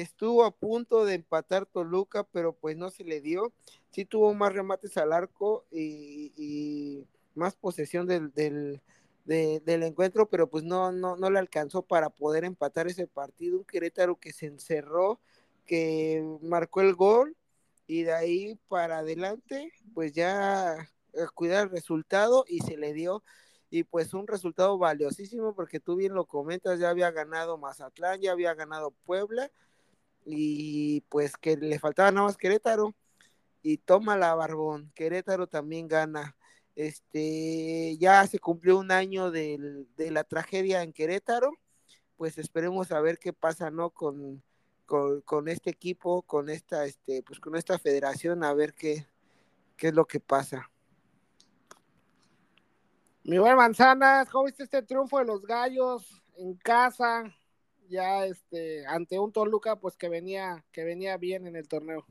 [0.00, 3.52] estuvo a punto de empatar Toluca, pero pues no se le dio.
[3.90, 8.80] Sí tuvo más remates al arco y, más posesión del, del,
[9.24, 13.58] del, encuentro, pero pues no, no, no le alcanzó para poder empatar ese partido.
[13.58, 15.20] Un Querétaro que se encerró,
[15.66, 17.36] que marcó el gol
[17.86, 20.88] y de ahí para adelante, pues ya
[21.34, 23.22] cuidar el resultado y se le dio
[23.70, 28.32] y pues un resultado valiosísimo porque tú bien lo comentas, ya había ganado Mazatlán, ya
[28.32, 29.50] había ganado Puebla
[30.24, 32.94] y pues que le faltaba nada más Querétaro
[33.62, 36.36] y toma la Barbón, Querétaro también gana.
[36.74, 41.52] Este, ya se cumplió un año de la tragedia en Querétaro,
[42.16, 43.90] pues esperemos a ver qué pasa, ¿no?
[43.90, 44.42] Con,
[45.24, 49.06] con, este equipo, con esta, este, pues con esta federación, a ver qué,
[49.76, 50.70] qué es lo que pasa.
[53.24, 57.32] Mi buen Manzanas, ¿cómo viste este triunfo de los gallos en casa?
[57.92, 62.06] ya este ante un Toluca pues que venía que venía bien en el torneo.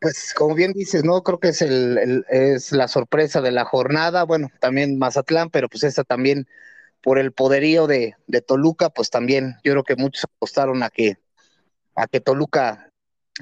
[0.00, 4.22] Pues como bien dices, no creo que es el, es la sorpresa de la jornada,
[4.22, 6.48] bueno, también Mazatlán, pero pues esta también
[7.02, 11.18] por el poderío de, de Toluca, pues también yo creo que muchos apostaron a que
[11.94, 12.90] a que Toluca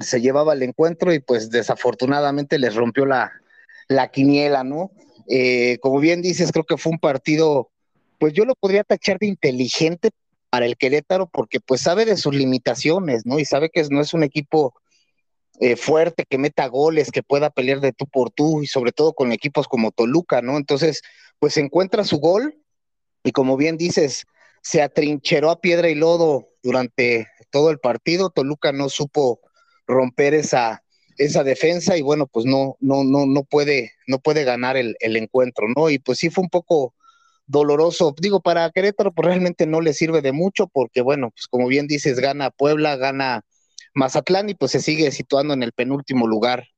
[0.01, 3.31] se llevaba el encuentro y pues desafortunadamente les rompió la,
[3.87, 4.91] la quiniela, ¿no?
[5.29, 7.69] Eh, como bien dices, creo que fue un partido,
[8.17, 10.09] pues yo lo podría tachar de inteligente,
[10.49, 13.39] para el Querétaro porque pues sabe de sus limitaciones, ¿no?
[13.39, 14.73] Y sabe que no es un equipo
[15.59, 19.13] eh, fuerte, que meta goles, que pueda pelear de tú por tú y sobre todo
[19.13, 20.57] con equipos como Toluca, ¿no?
[20.57, 21.01] Entonces,
[21.39, 22.57] pues encuentra su gol
[23.23, 24.25] y como bien dices,
[24.61, 29.39] se atrincheró a piedra y lodo durante todo el partido, Toluca no supo
[29.87, 30.83] romper esa,
[31.19, 35.67] esa defensa y bueno, pues no, no, no, no puede, no puede ganar el, encuentro,
[35.75, 35.89] ¿no?
[35.89, 36.95] Y pues sí fue un poco
[37.45, 38.15] doloroso.
[38.19, 41.87] Digo, para Querétaro pues realmente no le sirve de mucho porque, bueno, pues como bien
[41.87, 43.43] dices, gana Puebla, gana
[43.93, 46.69] Mazatlán y pues se sigue situando en el penúltimo lugar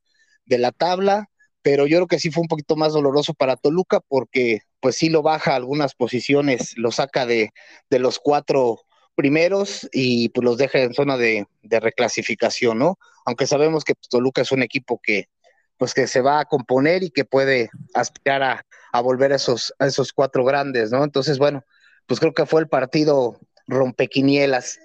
[0.45, 1.29] de la tabla,
[1.61, 5.09] pero yo creo que sí fue un poquito más doloroso para Toluca porque pues sí
[5.09, 7.51] lo baja algunas posiciones, lo saca de,
[7.91, 8.79] de los cuatro
[9.21, 12.97] primeros y pues los deja en zona de, reclasificación, ¿no?
[13.23, 15.29] Aunque sabemos que Toluca es un equipo que
[15.77, 20.11] pues que se va a componer y que puede aspirar a, volver a esos, esos
[20.11, 21.03] cuatro grandes, ¿no?
[21.03, 21.63] Entonces, bueno,
[22.07, 24.79] pues creo que fue el partido rompequinielas.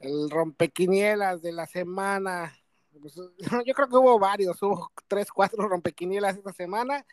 [0.00, 2.58] El rompequinielas de la semana.
[3.00, 3.14] Pues,
[3.66, 7.06] yo creo que hubo varios, hubo tres, cuatro rompequinielas esta semana,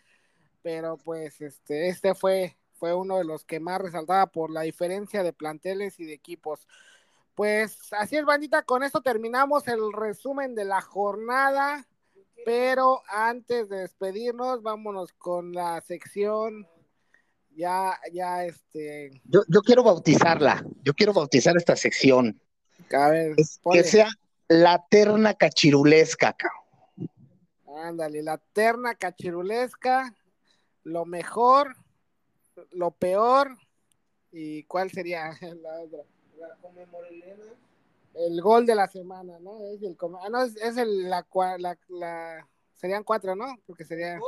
[0.64, 5.24] pero pues este, este fue, fue uno de los que más resaltaba por la diferencia
[5.24, 6.68] de planteles y de equipos.
[7.34, 11.88] Pues así es, bandita, con esto terminamos el resumen de la jornada.
[12.46, 16.68] Pero antes de despedirnos, vámonos con la sección.
[17.56, 19.22] Ya, ya, este.
[19.24, 20.64] Yo, yo quiero bautizarla.
[20.84, 22.40] Yo quiero bautizar esta sección.
[22.94, 23.36] A ver,
[23.72, 24.10] que sea
[24.48, 27.10] la terna cachirulesca, cabrón.
[27.84, 30.14] Ándale, la terna cachirulesca,
[30.84, 31.76] lo mejor,
[32.72, 33.58] lo peor,
[34.32, 35.32] y cuál sería
[35.62, 36.04] la otra.
[36.38, 36.50] La
[38.16, 39.60] el gol de la semana, ¿no?
[39.68, 41.26] Es el, ah, no, es, es el, la,
[41.58, 43.46] la, la, serían cuatro, ¿no?
[43.68, 44.20] Porque sería...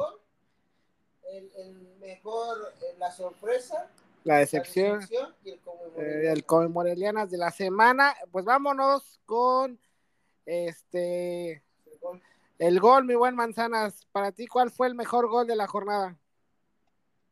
[1.32, 3.89] El, el mejor, eh, la sorpresa.
[4.23, 5.01] La decepción.
[5.43, 7.28] y el conmemorelianas.
[7.28, 8.15] Eh, de la semana.
[8.32, 9.80] Pues vámonos con
[10.45, 11.51] este...
[11.51, 11.63] El
[12.59, 14.05] el gol, mi buen Manzanas.
[14.11, 16.17] Para ti, ¿cuál fue el mejor gol de la jornada?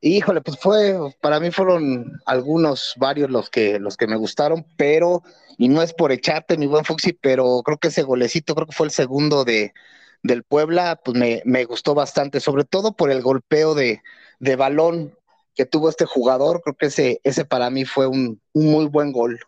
[0.08, 5.24] Híjole, pues fue, para mí fueron algunos, varios los que, los que me gustaron, pero,
[5.58, 8.76] y no es por echarte, mi buen Fuxi, pero creo que ese golecito, creo que
[8.76, 9.74] fue el segundo de,
[10.22, 14.04] del Puebla, pues me, me gustó bastante, sobre todo por el golpeo de,
[14.38, 15.18] de balón
[15.56, 19.12] que tuvo este jugador, creo que ese, ese para mí fue un, un muy buen
[19.12, 19.40] gol.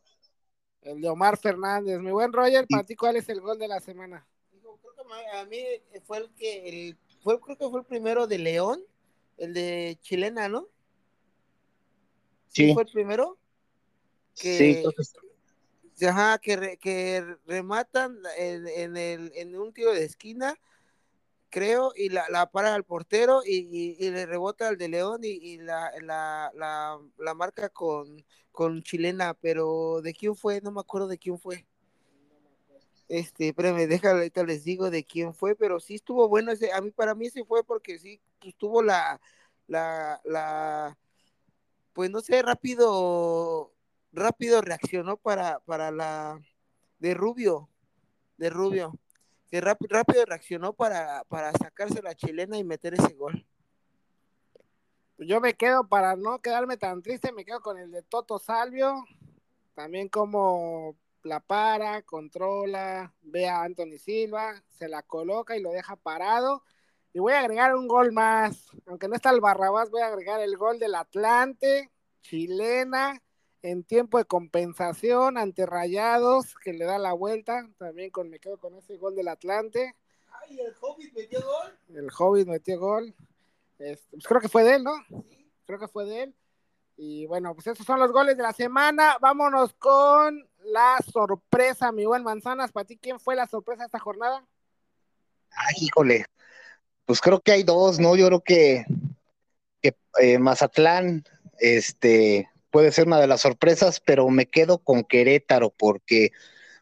[0.81, 3.79] El de Omar Fernández, mi buen Roger, para ti, ¿cuál es el gol de la
[3.79, 4.25] semana?
[4.49, 5.63] Creo que a mí
[6.03, 8.81] fue el que, el, fue, creo que fue el primero de León,
[9.37, 10.67] el de Chilena, ¿no?
[12.49, 12.73] Sí.
[12.73, 13.37] ¿Fue el primero?
[14.35, 15.13] Que, sí, entonces...
[16.07, 20.55] Ajá, que, que rematan en, en, el, en un tiro de esquina,
[21.49, 25.21] creo, y la, la para al portero y, y, y, le rebota al de León
[25.23, 30.61] y, y la, la, la, la, marca con, con chilena, pero ¿de quién fue?
[30.61, 31.65] No me acuerdo de quién fue.
[33.07, 36.81] Este, espérame, déjame, ahorita les digo de quién fue, pero sí estuvo bueno ese, a
[36.81, 39.19] mí, para mí ese fue porque sí, pues tuvo la,
[39.67, 40.97] la, la,
[41.91, 43.73] pues no sé, rápido,
[44.13, 46.39] rápido reaccionó para, para la,
[46.97, 47.67] de Rubio,
[48.37, 48.93] de Rubio,
[49.51, 53.45] que rápido, rápido reaccionó para, para sacarse la chilena y meter ese gol.
[55.17, 59.03] Yo me quedo, para no quedarme tan triste, me quedo con el de Toto Salvio,
[59.73, 65.97] también como la para, controla, ve a Anthony Silva, se la coloca y lo deja
[65.97, 66.63] parado.
[67.17, 70.39] Y voy a agregar un gol más, aunque no está el Barrabás, voy a agregar
[70.39, 71.89] el gol del Atlante,
[72.21, 73.23] chilena,
[73.63, 78.59] en tiempo de compensación ante Rayados, que le da la vuelta, también con, me quedo
[78.59, 79.95] con ese gol del Atlante.
[80.29, 81.79] Ay, el Hobbit metió gol.
[81.95, 83.15] El Hobbit metió gol.
[83.79, 84.93] Este, pues creo que fue de él, ¿no?
[85.09, 85.51] Sí.
[85.65, 86.35] Creo que fue de él.
[86.97, 89.17] Y bueno, pues esos son los goles de la semana.
[89.19, 92.71] Vámonos con la sorpresa, mi buen Manzanas.
[92.71, 94.45] Para ti, ¿quién fue la sorpresa de esta jornada?
[95.49, 96.23] Ay, híjole.
[97.07, 98.15] Pues creo que hay dos, ¿no?
[98.15, 98.85] Yo creo que,
[100.21, 101.23] eh, Mazatlán
[101.59, 106.31] este, puede ser una de las sorpresas, pero me quedo con Querétaro porque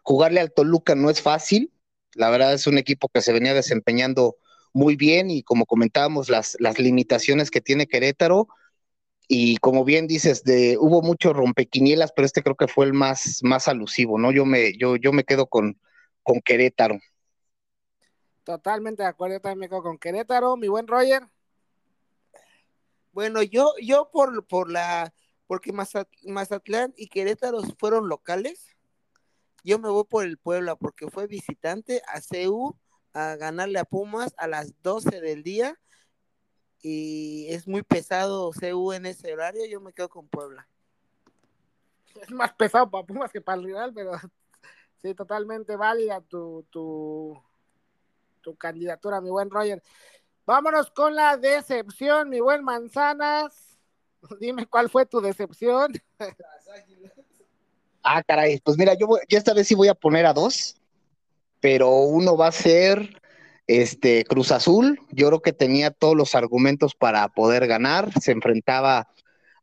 [0.03, 1.71] jugarle al Toluca no es fácil.
[2.13, 4.37] La verdad es un equipo que se venía desempeñando
[4.73, 8.47] muy bien y como comentábamos, las, las limitaciones que tiene Querétaro
[9.27, 13.39] y como bien dices, de, hubo muchos rompequinielas, pero este creo que fue el más,
[13.43, 14.31] más alusivo, ¿no?
[14.31, 15.79] Yo me, yo, yo me quedo con,
[16.23, 16.99] con Querétaro.
[18.45, 21.27] Totalmente de acuerdo, yo también me quedo con Querétaro, mi buen Roger.
[23.11, 25.15] Bueno, yo, yo por, por la,
[25.47, 28.75] porque Mazatlán y Querétaro fueron locales,
[29.63, 32.77] yo me voy por el Puebla, porque fue visitante a CU
[33.13, 35.79] a ganarle a Pumas a las 12 del día
[36.83, 40.67] y es muy pesado CU en ese horario, yo me quedo con Puebla.
[42.21, 44.11] Es más pesado para Pumas que para el rival, pero
[45.01, 47.41] sí, totalmente válida tu, tu,
[48.45, 49.81] tu candidatura, mi buen Roger.
[50.45, 53.79] Vámonos con la decepción, mi buen Manzanas.
[54.39, 55.93] Dime cuál fue tu decepción.
[58.07, 60.75] Ah, caray, pues mira, yo, voy, yo esta vez sí voy a poner a dos,
[61.59, 63.19] pero uno va a ser
[63.65, 69.09] este Cruz Azul, yo creo que tenía todos los argumentos para poder ganar, se enfrentaba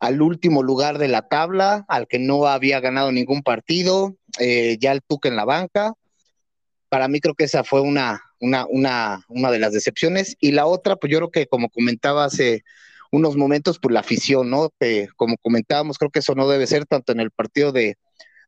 [0.01, 4.91] al último lugar de la tabla, al que no había ganado ningún partido, eh, ya
[4.91, 5.93] el Tuque en la banca.
[6.89, 10.37] Para mí creo que esa fue una, una, una, una de las decepciones.
[10.41, 12.65] Y la otra, pues yo creo que como comentaba hace
[13.13, 14.71] unos momentos, pues la afición, ¿no?
[14.81, 17.97] Que como comentábamos, creo que eso no debe ser tanto en el partido de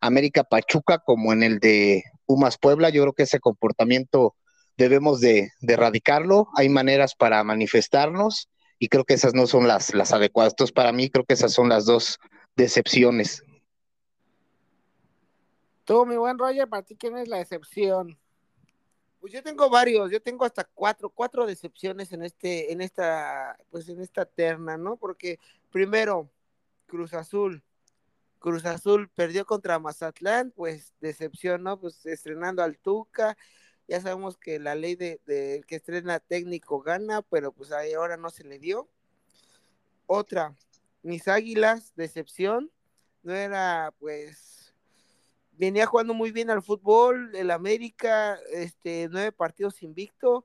[0.01, 2.91] América Pachuca como en el de Pumas Puebla.
[2.91, 4.35] Yo creo que ese comportamiento
[4.77, 8.49] debemos de, de, erradicarlo, hay maneras para manifestarnos
[8.81, 10.55] y creo que esas no son las, las adecuadas.
[10.55, 12.19] Entonces, para mí creo que esas son las dos
[12.57, 13.45] decepciones.
[15.85, 18.19] Tú, mi buen Roger, para ti, ¿quién es la decepción?
[19.25, 23.89] Pues yo tengo varios, yo tengo hasta cuatro, cuatro decepciones en este, en esta, pues
[23.89, 24.99] en esta terna, ¿no?
[24.99, 25.39] Porque
[25.71, 26.29] primero,
[26.87, 27.63] Cruz Azul.
[28.39, 31.81] Cruz Azul perdió contra Mazatlán, pues decepción, ¿no?
[31.81, 33.39] Pues estrenando al Tuca,
[33.89, 38.19] ya sabemos que la ley de, de, que estrena técnico gana, pero pues ahí ahora
[38.19, 38.91] no se le dio.
[40.05, 40.55] Otra,
[41.03, 42.71] mis águilas, decepción,
[43.23, 44.54] no era pues,
[45.57, 50.45] venía jugando muy bien al fútbol, el América, este, nueve partidos invicto,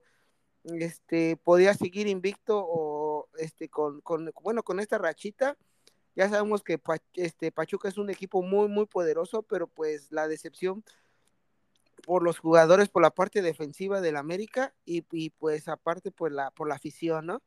[0.63, 5.57] este, podía seguir invicto o este, con, con, bueno, con esta rachita.
[6.15, 6.81] Ya sabemos que
[7.13, 10.83] este, Pachuca es un equipo muy, muy poderoso, pero pues la decepción
[12.05, 16.67] por los jugadores, por la parte defensiva del América y, pues aparte por la, por
[16.67, 17.41] la afición, ¿no?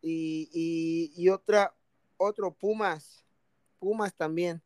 [0.00, 1.74] Y, y, y, otra,
[2.16, 3.24] otro Pumas,
[3.78, 4.62] Pumas también.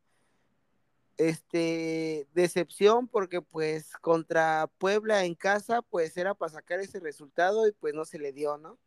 [1.18, 7.72] Este, decepción porque pues contra Puebla en casa pues era para sacar ese resultado y
[7.72, 8.78] pues no se le dio, ¿no?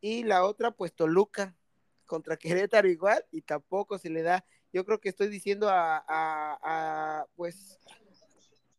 [0.00, 1.56] Y la otra pues Toluca,
[2.06, 2.36] contra
[2.68, 4.44] Querétaro igual y tampoco se le da.
[4.72, 7.78] Yo creo que estoy diciendo a, a, pues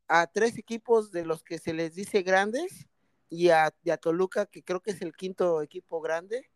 [0.08, 2.88] a tres equipos de los que se les dice grandes
[3.30, 6.50] y a, a Toluca, que creo que es el quinto equipo grande.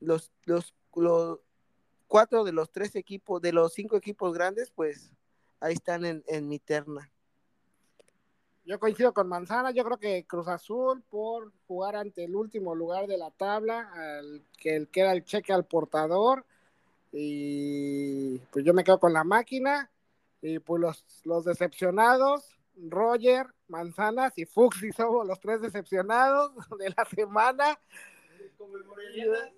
[0.00, 1.40] Los, los, los
[2.06, 5.10] cuatro de los tres equipos, de los cinco equipos grandes, pues
[5.60, 7.10] ahí están en, en mi terna.
[8.64, 13.06] Yo coincido con Manzana, yo creo que Cruz Azul por jugar ante el último lugar
[13.06, 16.44] de la tabla, al, que, el, que era el cheque al portador,
[17.12, 19.90] y pues yo me quedo con la máquina,
[20.42, 27.04] y pues los, los decepcionados, Roger, Manzanas y Fuxi somos los tres decepcionados de la
[27.04, 27.80] semana.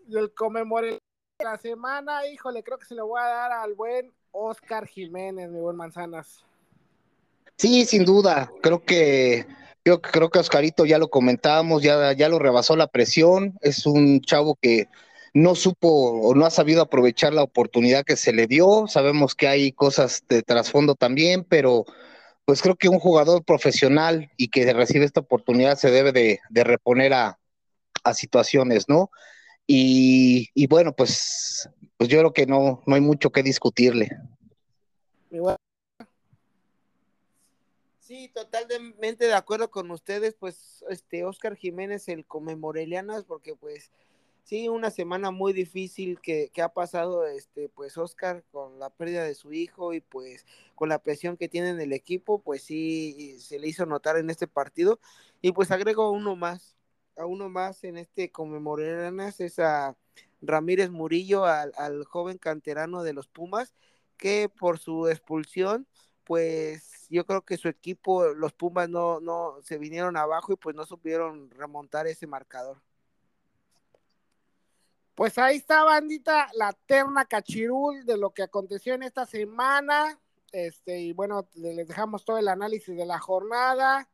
[0.06, 1.00] Y el conmemore de
[1.42, 5.60] la semana, híjole, creo que se lo voy a dar al buen Oscar Jiménez, mi
[5.60, 6.44] buen Manzanas.
[7.56, 8.50] Sí, sin duda.
[8.60, 9.46] Creo que
[9.84, 13.56] yo creo que Oscarito ya lo comentábamos, ya, ya lo rebasó la presión.
[13.60, 14.88] Es un chavo que
[15.32, 18.88] no supo o no ha sabido aprovechar la oportunidad que se le dio.
[18.88, 21.84] Sabemos que hay cosas de trasfondo también, pero
[22.46, 27.12] pues creo que un jugador profesional y que recibe esta oportunidad se debe de, reponer
[27.12, 27.38] a,
[28.14, 29.10] situaciones, ¿no?
[29.70, 31.68] Y, bueno, pues,
[31.98, 34.08] pues yo creo que no, no hay mucho que discutirle.
[38.00, 43.90] Sí, totalmente de acuerdo con ustedes, pues este Oscar Jiménez, el come Morelianas, porque pues
[44.44, 49.24] sí, una semana muy difícil que, que, ha pasado este pues Oscar con la pérdida
[49.24, 53.36] de su hijo y pues con la presión que tiene en el equipo, pues sí
[53.40, 54.98] se le hizo notar en este partido.
[55.42, 56.77] Y pues agrego uno más,
[57.18, 59.96] a uno más en este come Morelianas, es a
[60.40, 63.74] Ramírez Murillo, al, al joven canterano de los Pumas,
[64.16, 65.86] que por su expulsión
[66.28, 70.76] pues yo creo que su equipo, los Pumas no, no se vinieron abajo y pues
[70.76, 72.82] no supieron remontar ese marcador.
[75.14, 80.20] Pues ahí está, bandita, la terna cachirul de lo que aconteció en esta semana.
[80.52, 84.06] Este, y bueno, les dejamos todo el análisis de la jornada.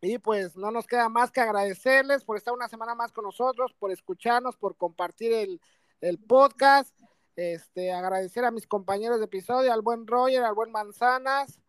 [0.00, 3.72] Y pues no nos queda más que agradecerles por estar una semana más con nosotros,
[3.78, 5.60] por escucharnos, por compartir el,
[6.00, 6.94] el podcast.
[7.34, 11.60] Este, agradecer a mis compañeros de episodio, al buen Roger, al buen Manzanas.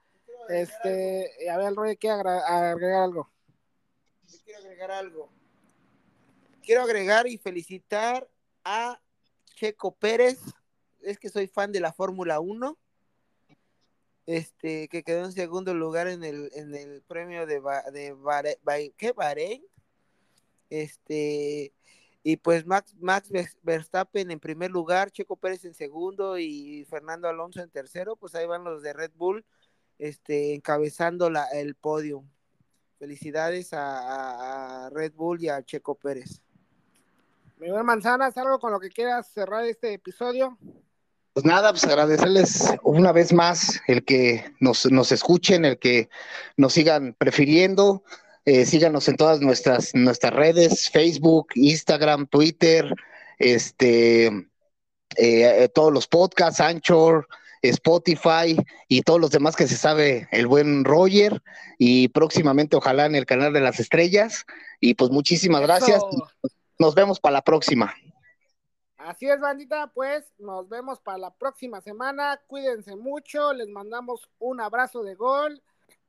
[0.50, 3.30] Este, a ver, Roger quiere agregar algo.
[4.46, 5.30] quiero agregar algo.
[6.62, 8.30] Quiero agregar y felicitar
[8.64, 9.00] a
[9.56, 10.40] Checo Pérez.
[11.02, 12.78] Es que soy fan de la Fórmula 1.
[14.28, 17.60] Este, que quedó en segundo lugar en el, en el premio de,
[17.92, 19.12] de ¿qué?
[19.14, 19.66] Bahrein.
[20.70, 21.74] Este,
[22.24, 23.32] y pues Max, Max
[23.64, 28.46] Verstappen en primer lugar, Checo Pérez en segundo y Fernando Alonso en tercero, pues ahí
[28.46, 29.46] van los de Red Bull
[29.98, 32.24] este, encabezando la, el podio.
[33.00, 36.42] Felicidades a, Red Bull y a Checo Pérez.
[37.58, 40.58] Miguel Manzanas, ¿algo con lo que quieras cerrar este episodio?
[41.38, 46.10] Pues nada, pues agradecerles una vez más el que nos, nos escuchen, el que
[46.56, 48.02] nos sigan prefiriendo.
[48.46, 52.92] Eh, síganos en todas nuestras, nuestras redes, Facebook, Instagram, Twitter,
[53.38, 54.42] este, eh,
[55.16, 57.28] eh, todos los podcasts, Anchor,
[57.62, 58.58] Spotify
[58.88, 61.44] y todos los demás que se sabe el buen Roger
[61.78, 64.48] y próximamente ojalá en el canal de las estrellas.
[64.80, 66.02] Y pues muchísimas gracias.
[66.80, 67.94] Nos vemos para la próxima.
[69.08, 72.42] Así es, bandita, pues nos vemos para la próxima semana.
[72.46, 75.64] Cuídense mucho, les mandamos un abrazo de gol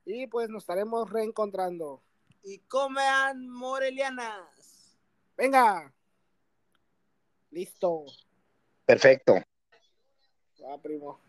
[0.04, 2.02] y pues nos estaremos reencontrando
[2.42, 4.98] y comean morelianas.
[5.36, 5.94] Venga.
[7.52, 8.04] Listo.
[8.84, 9.34] Perfecto.
[10.60, 11.20] Va, primo.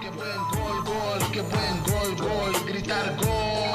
[0.00, 3.65] Qué buen gol, gol, qué buen gol, gol, gritar gol.